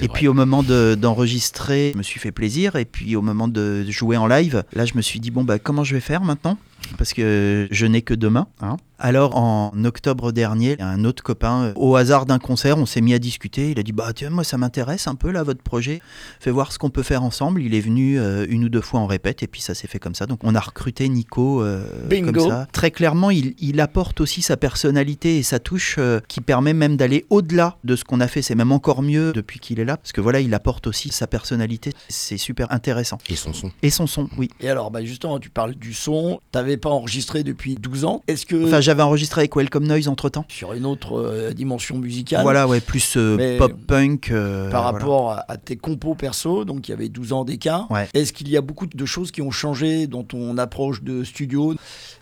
[0.00, 0.08] Et vrai.
[0.12, 2.76] puis au moment de- d'enregistrer, je me suis fait plaisir.
[2.76, 5.58] Et puis au moment de jouer en live, là je me suis dit bon bah
[5.58, 6.58] comment je vais faire maintenant?
[6.98, 8.46] Parce que je n'ai que demain.
[8.60, 8.76] hein.
[8.98, 13.14] Alors en octobre dernier, un autre copain, euh, au hasard d'un concert, on s'est mis
[13.14, 13.70] à discuter.
[13.70, 16.00] Il a dit bah tiens moi ça m'intéresse un peu là votre projet.
[16.40, 17.62] Fais voir ce qu'on peut faire ensemble.
[17.62, 19.98] Il est venu euh, une ou deux fois en répète et puis ça s'est fait
[19.98, 20.26] comme ça.
[20.26, 22.32] Donc on a recruté Nico euh, Bingo.
[22.32, 22.66] comme ça.
[22.72, 26.96] Très clairement, il, il apporte aussi sa personnalité et sa touche euh, qui permet même
[26.96, 28.42] d'aller au-delà de ce qu'on a fait.
[28.42, 31.26] C'est même encore mieux depuis qu'il est là parce que voilà, il apporte aussi sa
[31.26, 31.92] personnalité.
[32.08, 33.18] C'est super intéressant.
[33.28, 33.70] Et son son.
[33.82, 34.48] Et son son, oui.
[34.60, 36.40] Et alors, bah justement, tu parles du son.
[36.52, 38.22] T'avais pas enregistré depuis 12 ans.
[38.28, 40.44] Est-ce que Enfin, j'avais enregistré avec Welcome Noise entre temps.
[40.48, 44.30] sur une autre euh, dimension musicale, Voilà, ouais, plus euh, pop-punk.
[44.30, 44.98] euh, par voilà.
[44.98, 48.08] rapport à, à tes compos perso, donc il y avait 12 ans d'écart, Ouais.
[48.14, 51.74] est-ce qu'il y a beaucoup de choses qui ont changé dans ton approche de studio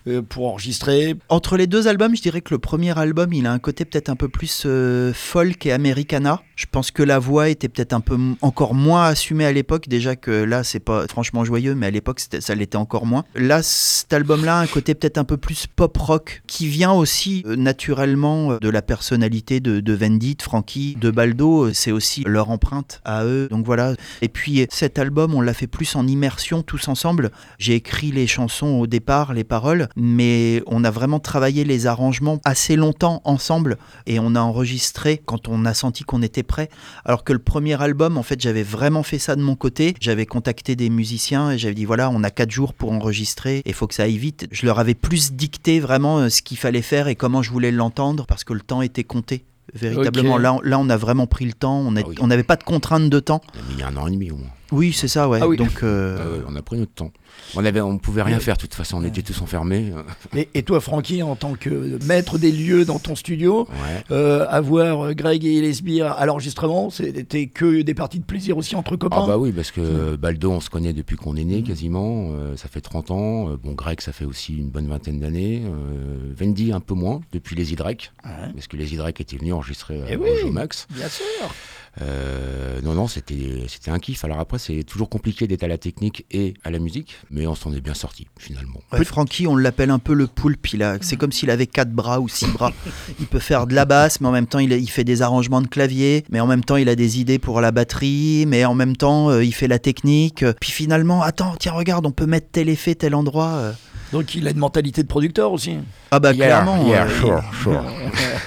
[0.07, 1.17] euh, pour enregistrer?
[1.29, 4.09] Entre les deux albums, je dirais que le premier album, il a un côté peut-être
[4.09, 6.43] un peu plus euh, folk et americana.
[6.57, 9.89] Je pense que la voix était peut-être un peu encore moins assumée à l'époque.
[9.89, 13.25] Déjà que là, c'est pas franchement joyeux, mais à l'époque, ça l'était encore moins.
[13.35, 17.43] Là, cet album-là, a un côté peut-être un peu plus pop rock, qui vient aussi
[17.47, 21.73] euh, naturellement de la personnalité de, de Vendy, de Frankie, de Baldo.
[21.73, 23.49] C'est aussi leur empreinte à eux.
[23.51, 23.82] Donc voilà.
[24.21, 27.31] Et puis cet album, on l'a fait plus en immersion tous ensemble.
[27.59, 32.41] J'ai écrit les chansons au départ, les paroles, mais on a vraiment travaillé les arrangements
[32.45, 36.69] assez longtemps ensemble et on a enregistré quand on a senti qu'on était prêt.
[37.05, 39.95] Alors que le premier album, en fait, j'avais vraiment fait ça de mon côté.
[40.01, 43.73] J'avais contacté des musiciens et j'avais dit voilà, on a quatre jours pour enregistrer et
[43.73, 44.47] faut que ça aille vite.
[44.51, 47.73] Je leur avais plus dicté vraiment euh, ce qu'il fallait faire et comment je voulais
[47.73, 49.45] l'entendre parce que le temps était compté.
[49.75, 51.79] Véritablement, là, on- là, on a vraiment pris le temps.
[51.79, 52.17] On a- Ah oui.
[52.27, 53.41] n'avait pas de contrainte de temps.
[53.55, 54.49] On a mis un an et demi au moins.
[54.73, 55.39] Oui, c'est ça, ouais.
[55.43, 55.57] Ah oui.
[55.57, 57.13] Donc, euh, ouais, on a pris notre temps.
[57.55, 58.99] On avait, on pouvait rien faire de toute façon.
[58.99, 59.93] On était tous enfermés.
[60.37, 64.05] et, et toi, Francky, en tant que maître des lieux dans ton studio, Ouais.
[64.11, 68.57] euh, avoir euh, Greg et les sbires à l'enregistrement, c'était que des parties de plaisir
[68.57, 69.21] aussi entre copains?
[69.25, 72.31] Ah bah oui, parce que Baldo, on se connaît depuis qu'on est né quasiment.
[72.33, 73.49] euh, ça fait 30 ans.
[73.51, 75.63] Euh, bon, Greg, ça fait aussi une bonne vingtaine d'années.
[75.65, 78.13] Euh, Vendy, un peu moins, depuis les Y.
[78.25, 78.31] Ouais.
[78.55, 80.49] Parce que les Y étaient venus enregistrer Eh euh, oui.
[80.49, 80.87] au Max.
[80.91, 84.25] Bien sûr Euh, non, non, c'était un kiff.
[84.25, 87.55] Alors après, c'est toujours compliqué d'être à la technique et à la musique, mais on
[87.55, 88.81] s'en est bien sorti finalement.
[89.05, 90.67] Francky, on l'appelle un peu le poulpe.
[91.01, 92.73] C'est comme s'il avait quatre bras ou six bras.
[93.21, 95.61] Il peut faire de la basse, mais en même temps, il, il fait des arrangements
[95.61, 96.25] de clavier.
[96.31, 98.45] Mais en même temps, il a des idées pour la batterie.
[98.47, 100.45] Mais en même temps, euh, il fait la technique.
[100.61, 103.75] Puis finalement, attends, tiens, regarde, on peut mettre tel effet, tel endroit.
[104.13, 105.79] Donc il a une mentalité de producteur aussi.
[106.11, 106.87] Ah bah Yeah, clairement.
[106.87, 107.85] yeah, euh, sure, sure.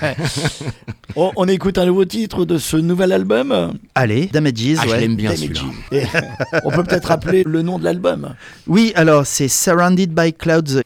[1.17, 3.73] On, on écoute un nouveau titre de ce nouvel album.
[3.95, 4.75] Allez, Damages.
[4.79, 4.99] Ah, je ouais.
[4.99, 5.47] l'aime bien Damage.
[5.91, 6.21] celui-là.
[6.65, 8.35] On peut peut-être rappeler le nom de l'album.
[8.67, 10.81] Oui, alors c'est Surrounded by Clouds.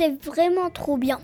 [0.00, 1.18] C'est vraiment trop bien.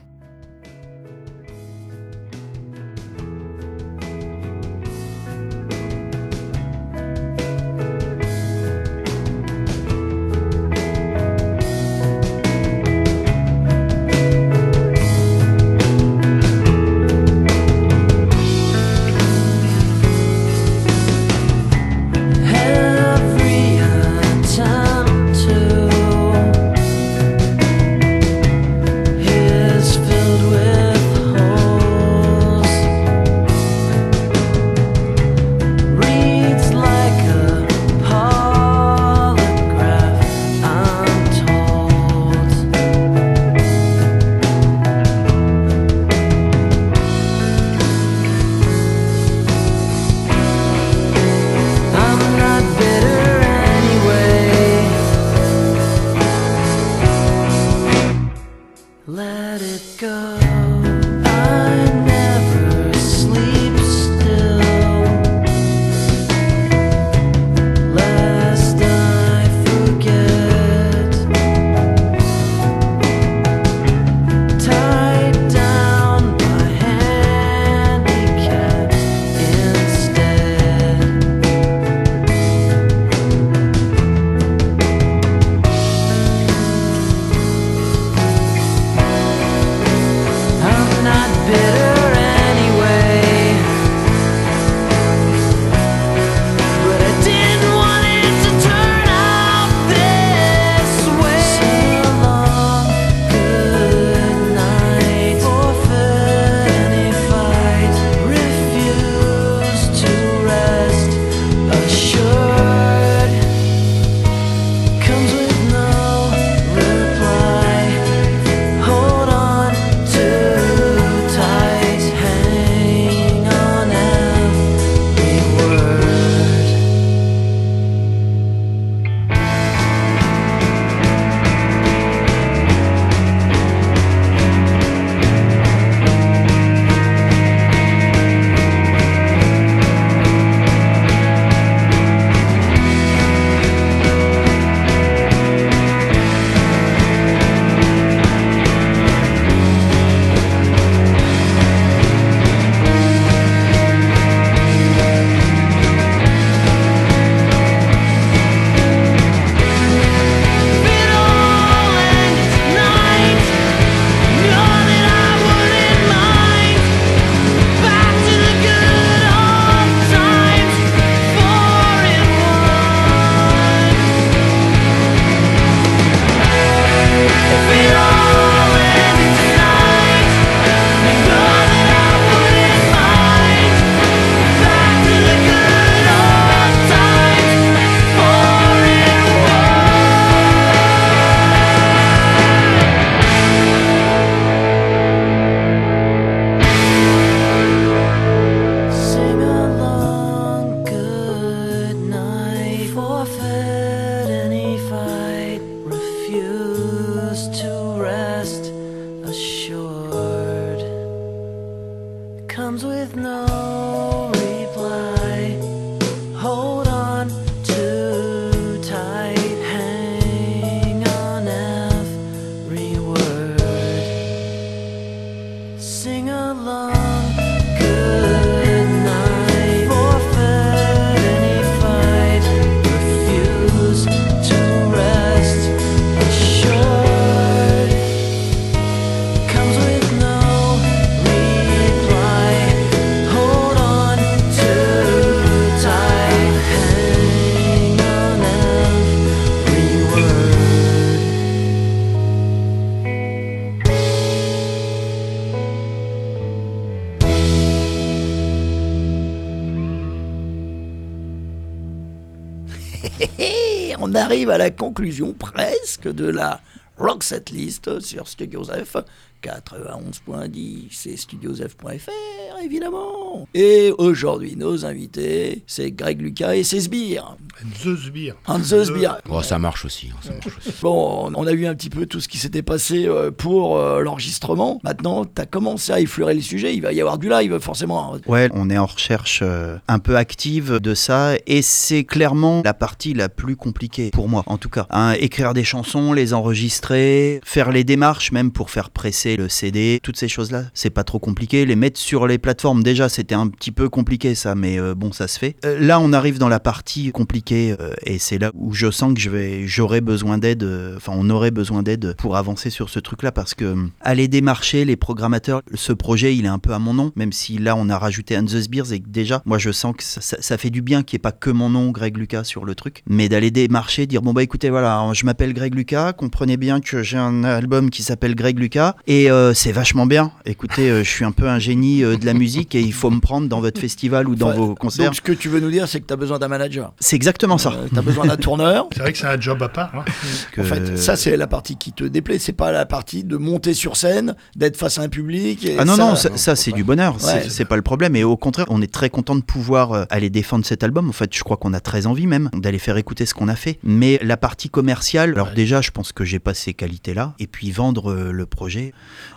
[264.57, 266.63] À la conclusion presque de la
[266.97, 268.97] Rock Set List sur Studios F.
[269.43, 273.47] 91.10 et studiosf.fr évidemment.
[273.53, 277.37] Et aujourd'hui nos invités c'est Greg Lucas et ses sbires.
[277.63, 278.35] And the Sbire.
[278.47, 279.21] And the Sbires.
[279.39, 280.09] Oh, ça marche aussi.
[280.13, 280.73] hein, ça marche aussi.
[280.83, 284.01] Bon, on a vu un petit peu tout ce qui s'était passé euh, pour euh,
[284.03, 284.81] l'enregistrement.
[284.85, 286.75] Maintenant, tu as commencé à effleurer le sujet.
[286.75, 288.17] Il va y avoir du live, forcément.
[288.27, 292.75] Ouais, on est en recherche euh, un peu active de ça et c'est clairement la
[292.75, 294.87] partie la plus compliquée pour moi, en tout cas.
[294.91, 300.01] Hein, écrire des chansons, les enregistrer, faire les démarches même pour faire presser le CD,
[300.03, 301.67] toutes ces choses-là, c'est pas trop compliqué.
[301.67, 305.13] Les mettre sur les plateformes, déjà, c'était un petit peu compliqué ça, mais euh, bon,
[305.13, 305.57] ça se fait.
[305.65, 309.15] Euh, là, on arrive dans la partie compliquée euh, et c'est là où je sens
[309.15, 310.65] que je vais, j'aurai besoin d'aide.
[310.97, 314.85] Enfin, on aurait besoin d'aide pour avancer sur ce truc-là parce que euh, aller démarcher
[314.85, 317.89] les programmateurs, ce projet, il est un peu à mon nom, même si là, on
[317.89, 320.59] a rajouté And the Spears et que déjà, moi, je sens que ça, ça- ça
[320.59, 323.03] fait du bien qu'il n'y ait pas que mon nom, Greg Lucas, sur le truc,
[323.09, 327.03] mais d'aller démarcher, dire bon bah écoutez, voilà, je m'appelle Greg Lucas, comprenez bien que
[327.03, 330.31] j'ai un album qui s'appelle Greg Lucas et euh, c'est vachement bien.
[330.45, 333.11] Écoutez, euh, je suis un peu un génie euh, de la musique et il faut
[333.11, 335.07] me prendre dans votre festival ou dans Enfin, vos concerts.
[335.07, 336.93] Donc, ce que tu veux nous dire, c'est que tu as besoin d'un manager.
[337.01, 337.73] C'est exactement ça.
[337.93, 338.87] tu as besoin d'un tourneur.
[338.93, 339.91] C'est vrai que c'est un job à part.
[339.95, 340.05] hein.
[340.53, 342.39] Que- En fait, ça, c'est la partie qui te déplaît.
[342.39, 345.65] C'est pas la partie de monter sur scène, d'être face à un public.
[345.65, 347.47] et Ah non, ça, non, ça, ça, c'est du bonheur, Ouais.
[347.49, 348.17] c'est pas le problème.
[348.17, 351.09] Et au contraire, on est très content de pouvoir euh, aller défendre cet album.
[351.09, 353.57] En fait, je crois qu'on a très envie même d'aller faire écouter ce qu'on a
[353.57, 353.79] fait.
[353.83, 357.71] Mais la partie commerciale, alors déjà, je pense que j'ai passé ces qualités-là, et puis
[357.71, 358.93] vendre euh, le projet.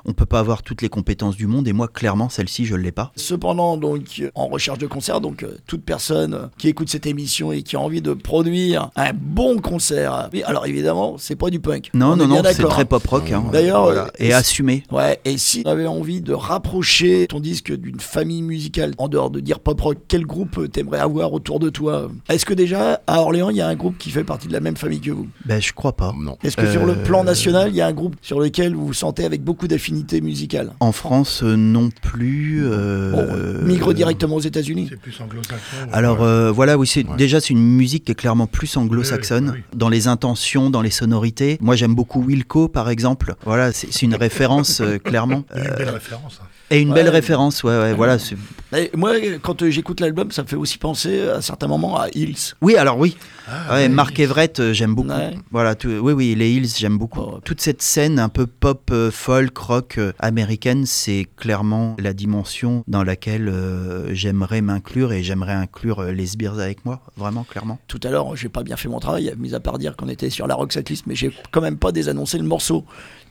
[0.05, 2.91] On peut pas avoir toutes les compétences du monde, et moi, clairement, celle-ci, je l'ai
[2.93, 3.11] pas.
[3.17, 7.61] Cependant, donc, en recherche de concert, donc euh, toute personne qui écoute cette émission et
[7.61, 9.68] qui a envie de produire un bon concert.
[9.71, 11.89] Oui, alors évidemment, c'est pas du punk.
[11.93, 13.31] Non, On non, non, c'est très pop rock.
[13.31, 13.43] hein.
[13.51, 14.05] D'ailleurs, Voilà.
[14.05, 14.83] euh, et assumé.
[14.91, 19.29] Ouais, et si tu avais envie de rapprocher ton disque d'une famille musicale, en dehors
[19.29, 22.09] de dire pop rock, quel groupe euh, t'aimerais avoir autour de toi?
[22.29, 24.59] Est-ce que déjà, à Orléans, il y a un groupe qui fait partie de la
[24.59, 25.27] même famille que vous?
[25.45, 26.13] Ben, je crois pas.
[26.19, 26.37] Non.
[26.43, 28.87] Est-ce que sur le Euh, plan national, il y a un groupe sur lequel vous
[28.87, 30.71] vous sentez avec beaucoup d'affinités musicales?
[30.79, 32.61] En France, euh, non plus.
[32.63, 35.89] euh, Bon, euh, Migre directement aux États-Unis C'est plus anglo-saxon.
[35.91, 36.25] Alors ouais.
[36.25, 37.15] euh, voilà, oui, c'est Ouais.
[37.17, 40.89] déjà c'est une musique qui est clairement plus anglo-saxonne Oui, dans les intentions, dans les
[40.89, 41.57] sonorités.
[41.61, 43.35] Moi, j'aime beaucoup Wilco, par exemple.
[43.45, 46.39] Voilà, c'est une référence euh, clairement Il y a une Euh, belle référence.
[46.41, 46.45] hein.
[46.71, 46.95] et une Ouais.
[46.95, 47.63] belle référence.
[47.63, 48.19] Ouais, ouais, voilà.
[48.19, 48.37] c'est-
[48.77, 52.09] Et Moi, quand euh, j'écoute l'album, ça me fait aussi penser à certains moments à
[52.13, 52.53] Hills.
[52.61, 53.17] Oui, alors oui.
[53.47, 53.89] Ah, Ouais.
[53.89, 55.09] Mark Everett, euh, j'aime beaucoup.
[55.09, 55.33] Ouais.
[55.49, 57.19] Voilà, tout- oui, oui, les Hills, j'aime beaucoup.
[57.21, 57.39] Oh.
[57.43, 62.83] Toute cette scène un peu pop, euh, folk, rock euh, américaine, c'est clairement la dimension
[62.87, 67.79] dans laquelle euh, j'aimerais m'inclure et j'aimerais inclure euh, les Sbires avec moi, vraiment, clairement.
[67.87, 70.29] Tout à l'heure, j'ai pas bien fait mon travail, mis à part dire qu'on était
[70.29, 72.85] sur la rock setlist, mais j'ai quand même pas désannoncé le morceau.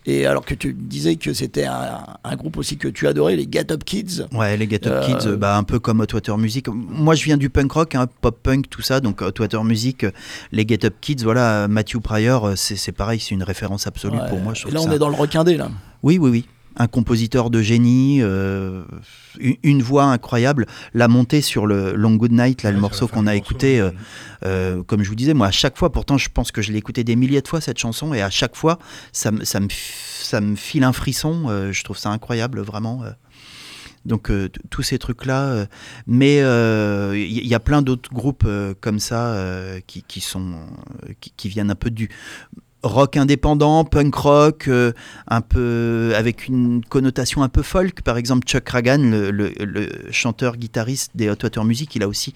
[0.06, 3.46] Et alors que tu disais que c'était un, un groupe aussi que tu adorais, les
[3.50, 4.24] Get Up Kids.
[4.32, 6.66] Ouais, les Get Up Euh, Kids, bah, un peu comme Hot Water Music.
[6.68, 9.00] Moi, je viens du punk rock, hein, pop punk, tout ça.
[9.00, 10.06] Donc, Hot Water Music,
[10.52, 14.28] les Get Up Kids, voilà, Matthew Pryor, euh, c'est pareil, c'est une référence absolue Ouais.
[14.30, 14.54] pour moi.
[14.54, 15.68] Je là, on ça- est dans le requindé, là.
[16.02, 16.46] Oui, oui, oui.
[16.80, 18.84] Un compositeur de génie, euh,
[19.40, 20.66] une, une voix incroyable.
[20.94, 23.38] La montée sur le Long Good Night, là, le morceau qu'on a morceau.
[23.38, 23.90] écouté, euh,
[24.44, 26.78] euh, comme je vous disais, moi, à chaque fois, pourtant, je pense que je l'ai
[26.78, 28.78] écouté des milliers de fois, cette chanson, et à chaque fois,
[29.12, 31.68] ça, me- ça, me, f- ça me file un frisson.
[31.72, 33.02] je trouve ça incroyable, vraiment.
[34.04, 35.42] Donc, euh, tous ces trucs-là.
[35.48, 35.66] euh,
[36.06, 38.46] mais euh, il y, y a plein d'autres groupes
[38.80, 39.36] comme ça
[39.88, 40.54] qui, qui sont,
[41.20, 42.08] qui, qui viennent un peu du
[42.82, 44.92] rock indépendant, punk rock, euh,
[45.26, 48.02] un peu avec une connotation un peu folk.
[48.02, 52.34] Par exemple, Chuck Ragan, le, chanteur-guitariste des Hot Water Music, il a aussi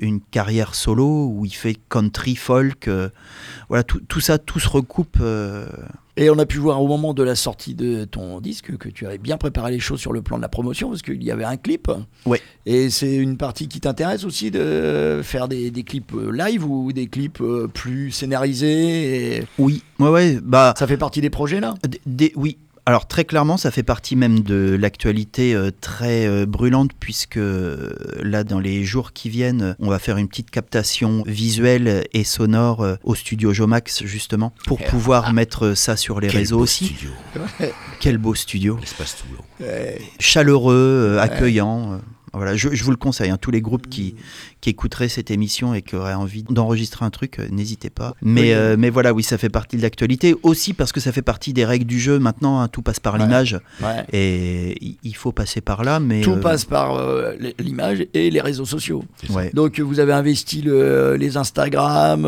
[0.00, 2.88] une carrière solo où il fait country, folk.
[2.88, 3.08] euh,
[3.68, 5.18] voilà, tout, tout ça, tout se recoupe.
[5.20, 5.66] euh,
[6.16, 9.04] Et on a pu voir au moment de la sortie de ton disque que tu
[9.04, 11.42] avais bien préparé les choses sur le plan de la promotion, parce qu'il y avait
[11.44, 11.90] un clip.
[12.24, 12.40] Ouais.
[12.66, 16.92] Et c'est une partie qui t'intéresse aussi de faire des, des clips euh, live ou
[16.92, 19.38] des clips euh, plus scénarisés.
[19.38, 20.74] et oui, ouais, ouais, bah.
[20.78, 21.74] Ça fait partie des projets, là?
[22.06, 22.58] Des- oui.
[22.86, 27.94] Alors très clairement, ça fait partie même de l'actualité euh, très euh, brûlante puisque euh,
[28.22, 32.82] là, dans les jours qui viennent, on va faire une petite captation visuelle et sonore
[32.82, 36.84] euh, au studio Jomax justement pour pouvoir mettre ça sur les Quel réseaux beau aussi.
[36.86, 37.10] studio.
[38.00, 39.42] Quel beau studio, L'espace Toulon.
[40.20, 40.74] chaleureux,
[41.16, 42.00] euh, accueillant.
[42.36, 43.30] Voilà, je, je vous le conseille.
[43.30, 44.14] hein, tous les groupes qui,
[44.60, 48.14] qui écouteraient cette émission et qui auraient envie d'enregistrer un truc, euh, n'hésitez pas.
[48.22, 48.52] Mais, Oui.
[48.52, 50.34] euh, mais voilà, oui, ça fait partie de l'actualité.
[50.42, 52.18] Aussi parce que ça fait partie des règles du jeu.
[52.18, 53.20] Maintenant, hein, tout passe par Ouais.
[53.20, 53.58] l'image.
[53.82, 54.04] Ouais.
[54.12, 56.00] Et il- faut passer par là.
[56.00, 59.04] Mais Tout euh, passe par euh, l'image et les réseaux sociaux.
[59.30, 59.50] ouais.
[59.54, 62.26] Donc vous avez investi le- les Instagram,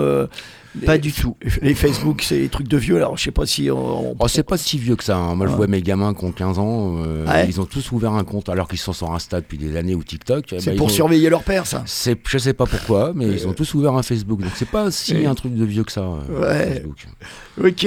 [0.85, 1.37] Pas du tout.
[1.63, 2.97] Les Facebook, c'est des trucs de vieux.
[2.97, 4.11] Alors je sais pas si on.
[4.11, 5.17] on- Oh, c'est pas si vieux que ça.
[5.17, 5.35] hein.
[5.35, 7.47] Moi, je vois mes gamins qui ont 15 ans, euh, Ouais.
[7.49, 10.03] ils ont tous ouvert un compte alors qu'ils sont sur Insta depuis des années ou
[10.05, 10.45] TikTok.
[10.59, 11.83] c'est ben, pour ont- surveiller leur père, ça.
[11.87, 14.41] C'est, je sais pas pourquoi, mais ils ont tous ouvert un Facebook.
[14.41, 16.03] Donc c'est pas si Et- un truc de vieux que ça.
[16.03, 16.75] euh, Ouais.
[16.75, 17.07] Facebook.
[17.63, 17.85] Ok.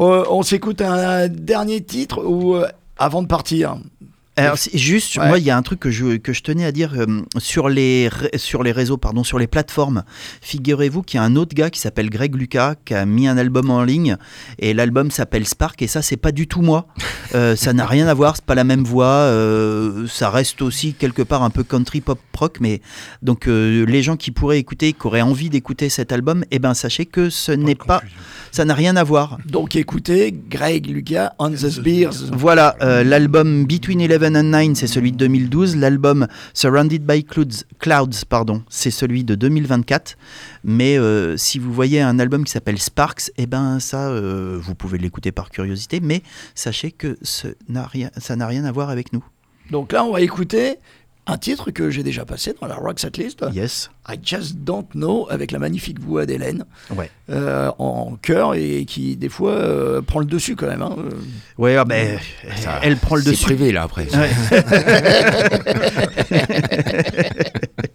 [0.00, 2.66] Euh, on s'écoute un dernier titre ou euh,
[2.98, 3.76] avant de partir?
[4.38, 5.28] Alors, juste, Ouais.
[5.28, 7.06] moi, il y a un truc que je, que je tenais à dire euh,
[7.38, 10.04] sur, les, sur les réseaux, pardon, sur les plateformes.
[10.42, 13.36] Figurez-vous qu'il y a un autre gars qui s'appelle Greg Lucas qui a mis un
[13.38, 14.16] album en ligne
[14.58, 16.86] et l'album s'appelle Spark et ça, c'est pas du tout moi.
[17.34, 19.04] Euh, ça n'a rien à voir, c'est pas la même voix.
[19.06, 22.80] euh, ça reste aussi quelque part un peu country pop rock, mais
[23.20, 26.72] donc euh, les gens qui pourraient écouter, qui auraient envie d'écouter cet album, eh ben
[26.72, 28.00] sachez que ce n'est pas,
[28.50, 29.36] ça n'a rien à voir.
[29.44, 32.14] Donc écoutez, Greg Lucas, On the Spears.
[32.32, 35.76] Voilà, euh, l'album Between Eleven and c'est celui de 2012.
[35.76, 40.16] L'album Surrounded by Clouds, pardon, c'est celui de 2024.
[40.64, 44.74] Mais euh, si vous voyez un album qui s'appelle Sparks, eh ben ça, euh, vous
[44.74, 46.22] pouvez l'écouter par curiosité, mais
[46.54, 49.24] sachez que ça n'a rien à voir avec nous.
[49.70, 50.76] Donc là, on va écouter
[51.30, 53.44] un titre que j'ai déjà passé dans la Rock Setlist.
[53.52, 53.90] Yes.
[54.08, 56.64] I Just Don't Know, avec la magnifique voix d'Hélène,
[56.96, 57.10] Ouais.
[57.30, 60.80] euh, en chœur et qui, des fois, euh, prend le dessus quand même.
[60.82, 60.96] hein.
[61.58, 62.18] Ouais, ah ben,
[62.56, 63.44] Ça- elle prend le c'est dessus.
[63.44, 64.06] privé là après.
[64.16, 64.30] Ouais.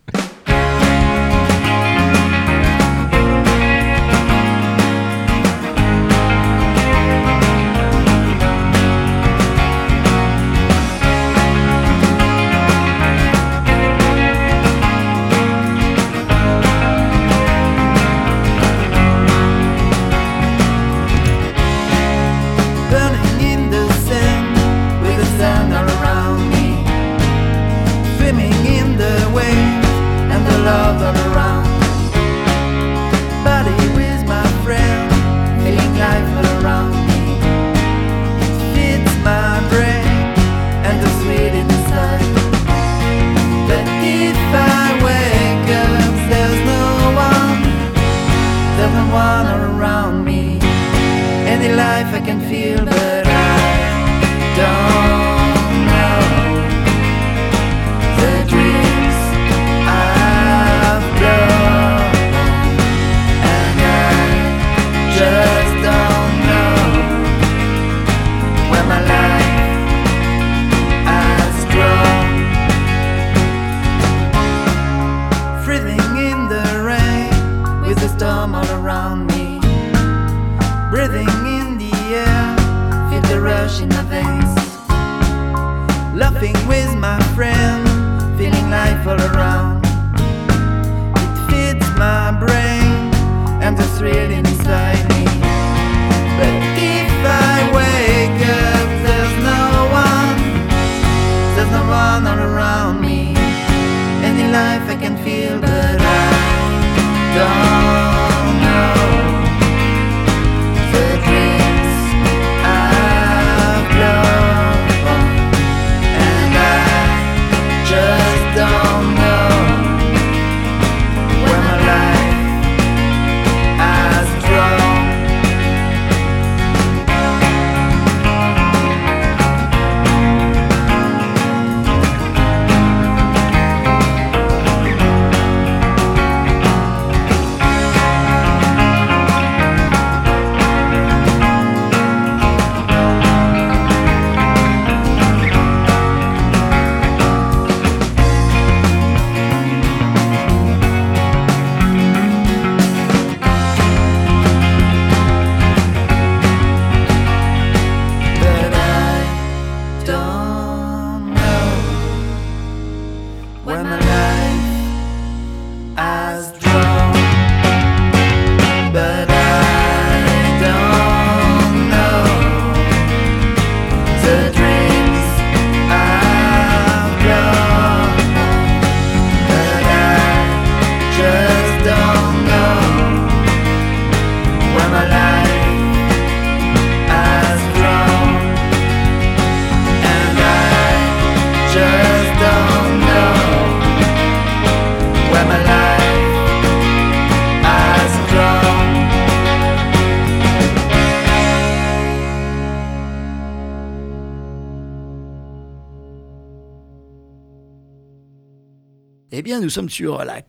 [209.63, 210.41] nous sommes sur la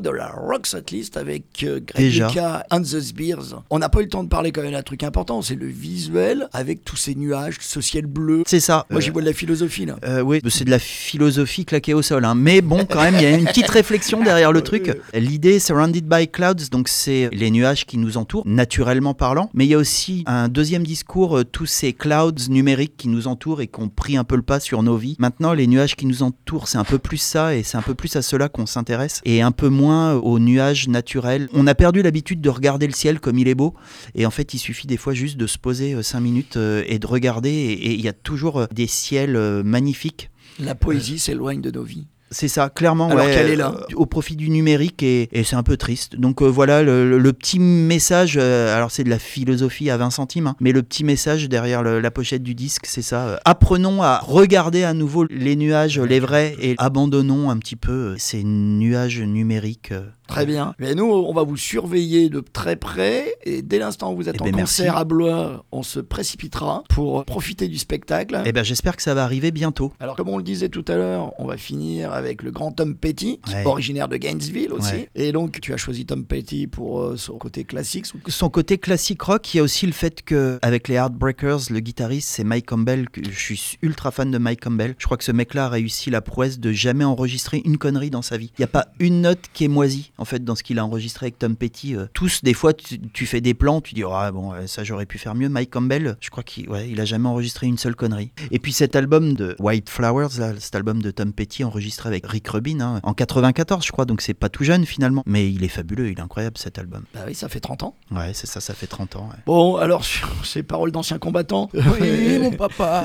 [0.00, 1.80] de la Rock List avec euh.
[1.80, 2.22] Greg
[2.70, 3.62] and the Spears.
[3.70, 5.66] On n'a pas eu le temps de parler quand même d'un truc important, c'est le
[5.66, 8.42] visuel avec tous ces nuages, ce ciel bleu.
[8.46, 8.86] C'est ça.
[8.90, 9.96] Moi, Euh, j'y vois de la philosophie là.
[10.04, 12.24] Euh, oui, c'est de la philosophie claquée au sol.
[12.24, 12.34] hein.
[12.34, 14.96] Mais bon, quand même, il y a une petite réflexion derrière le truc.
[15.12, 19.50] L'idée, surrounded by clouds, donc c'est les nuages qui nous entourent, naturellement parlant.
[19.54, 23.28] Mais il y a aussi un deuxième discours, euh, tous ces clouds numériques qui nous
[23.28, 25.16] entourent et qui ont pris un peu le pas sur nos vies.
[25.18, 27.94] Maintenant, les nuages qui nous entourent, c'est un peu plus ça et c'est un peu
[27.94, 31.48] plus à cela qu'on s'intéresse et un peu moins aux nuages naturels.
[31.52, 33.74] On a perdu l'habitude de regarder le ciel comme il est beau
[34.14, 36.98] et en fait, il suffit des fois juste de se poser 5 minutes euh, et
[36.98, 40.30] de regarder et il y a toujours euh, des ciels euh, magnifiques.
[40.60, 42.06] La poésie s'éloigne de nos vies.
[42.30, 43.08] C'est ça, clairement.
[43.10, 43.74] Alors ouais, qu'elle est là.
[43.78, 46.16] euh, Au profit du numérique et, et c'est un peu triste.
[46.16, 48.36] Donc euh, voilà le, petit message.
[48.40, 51.82] euh, alors c'est de la philosophie à 20 centimes, hein, mais le petit message derrière
[51.84, 53.38] le- la pochette du disque, c'est ça.
[53.44, 58.42] apprenons à regarder à nouveau les nuages, les vrais, et abandonnons un petit peu ces
[58.42, 59.92] nuages numériques.
[60.26, 60.74] Très bien.
[60.78, 63.34] Mais nous, on va vous surveiller de très près.
[63.44, 65.00] Et dès l'instant où vous êtes Eh en ben, concert merci.
[65.00, 68.40] à Blois, on se précipitera pour profiter du spectacle.
[68.44, 69.92] Eh ben j'espère que ça va arriver bientôt.
[70.00, 72.94] Alors, comme on le disait tout à l'heure, on va finir avec le grand Tom
[72.96, 73.64] Petty, Ouais.
[73.66, 74.92] originaire de Gainesville aussi.
[74.92, 75.08] Ouais.
[75.14, 78.06] Et donc, tu as choisi Tom Petty pour euh, son côté classique.
[78.28, 81.80] Son côté classique rock, il y a aussi le fait que avec les Heartbreakers, le
[81.80, 83.06] guitariste c'est Mike Campbell.
[83.16, 84.94] Je suis ultra fan de Mike Campbell.
[84.98, 88.22] Je crois que ce mec-là a réussi la prouesse de jamais enregistrer une connerie dans
[88.22, 88.50] sa vie.
[88.58, 90.84] Il n'y a pas une note qui est moisie en fait dans ce qu'il a
[90.84, 91.96] enregistré avec Tom Petty.
[91.96, 92.06] euh.
[92.12, 95.06] tous, des fois, tu, tu fais des plans, tu dis ah bon ouais, ça j'aurais
[95.06, 95.48] pu faire mieux.
[95.48, 98.30] Mike Campbell, je crois qu'il ouais, il a jamais enregistré une seule connerie.
[98.50, 102.26] Et puis cet album de White Flowers, là, cet album de Tom Petty enregistré avec
[102.26, 105.22] Rick Rubin hein, en 94 je crois, donc c'est pas tout jeune finalement.
[105.26, 107.04] Mais il est fabuleux, il est incroyable cet album.
[107.14, 107.94] Bah oui, ça fait 30 ans.
[108.10, 109.28] Ouais, c'est ça, ça fait 30 ans.
[109.30, 109.38] ouais.
[109.46, 113.04] Bon, alors, sur ces paroles d'anciens combattants, Oui, mon papa.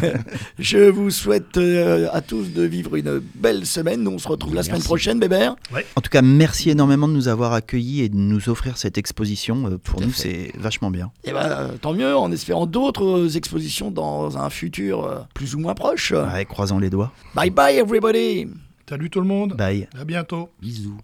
[0.58, 4.02] je vous souhaite euh, à tous de vivre une belle semaine.
[4.02, 4.86] Nous, on se retrouve la semaine Merci.
[4.86, 5.56] prochaine, Bébert.
[5.96, 9.66] En tout cas, merci énormément de nous avoir accueillis et de nous offrir cette exposition.
[9.66, 11.10] Euh, Pour nous, c'est vachement bien.
[11.24, 15.74] Et ben, tant mieux, en espérant d'autres expositions dans un futur euh, plus ou moins
[15.74, 16.12] proche.
[16.12, 17.12] Ouais, croisons les doigts.
[17.34, 18.48] Bye bye, everybody!
[18.88, 19.54] Salut tout le monde.
[19.54, 19.88] Bye.
[19.98, 20.48] À bientôt.
[20.60, 20.98] Bisous.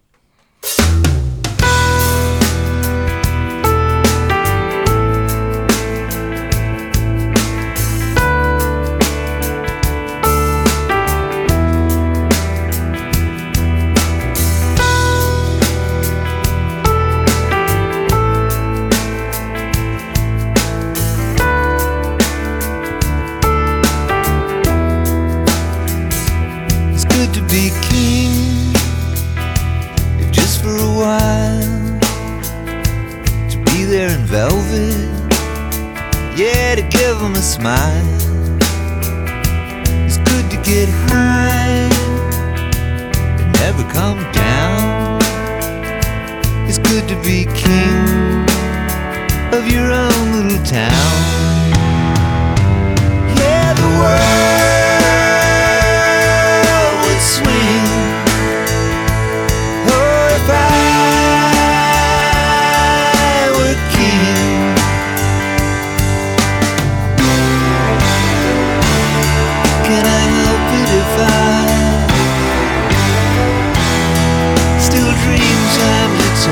[37.52, 38.06] Smile.
[40.06, 41.90] It's good to get high
[43.40, 45.20] and never come down.
[46.66, 48.46] It's good to be king
[49.52, 51.12] of your own little town.
[53.36, 54.61] Yeah, the world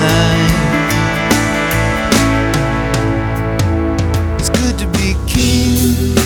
[0.00, 0.50] time?
[4.38, 6.16] It's good to be king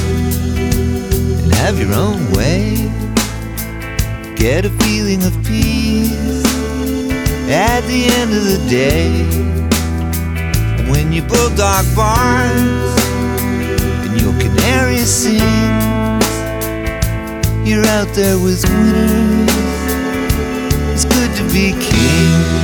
[1.42, 2.90] and have your own way.
[4.36, 6.44] Get a feeling of peace
[7.50, 9.10] at the end of the day.
[10.90, 13.02] When your bulldog barks
[14.04, 15.84] and your canary sings.
[17.64, 19.48] You're out there with winners.
[20.92, 22.63] It's good to be king.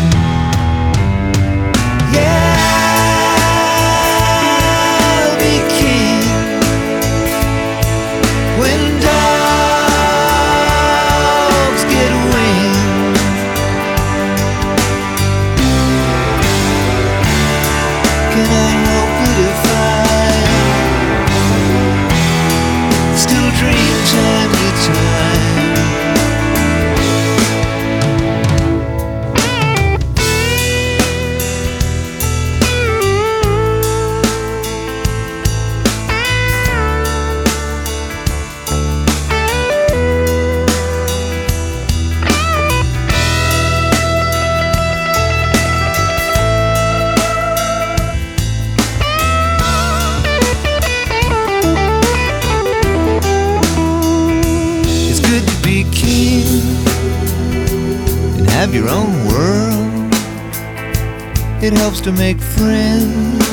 [62.02, 63.44] To make friends.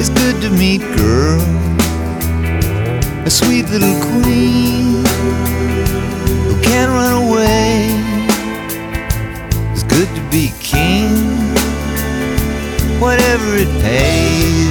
[0.00, 1.44] It's good to meet girls,
[3.26, 5.04] a sweet little queen
[6.46, 7.88] who can't run away.
[9.72, 11.10] It's good to be king,
[12.98, 14.70] whatever it pays.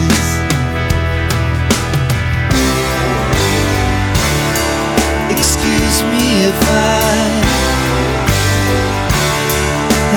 [5.29, 7.40] Excuse me if I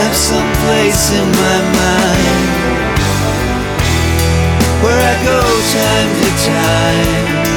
[0.05, 2.45] have some place in my mind
[4.83, 5.41] where I go
[5.73, 7.54] time to time.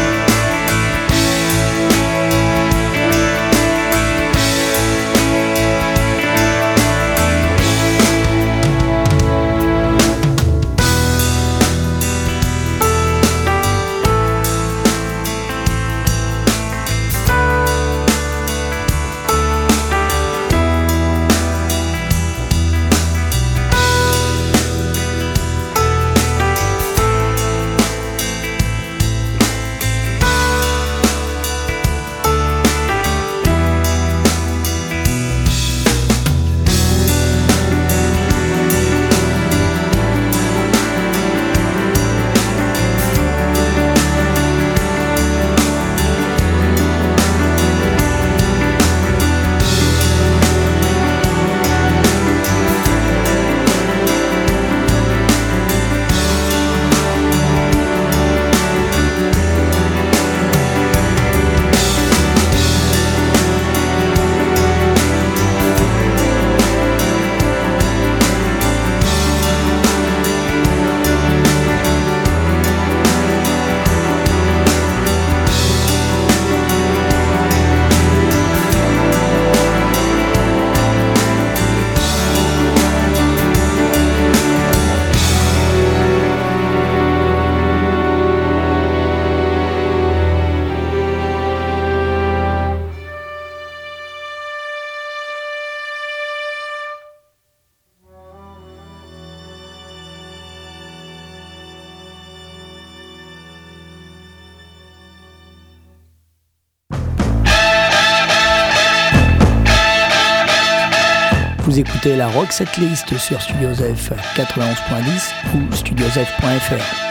[112.38, 117.07] Rock Setlist sur Studio F 91.10 ou studiosf.fr.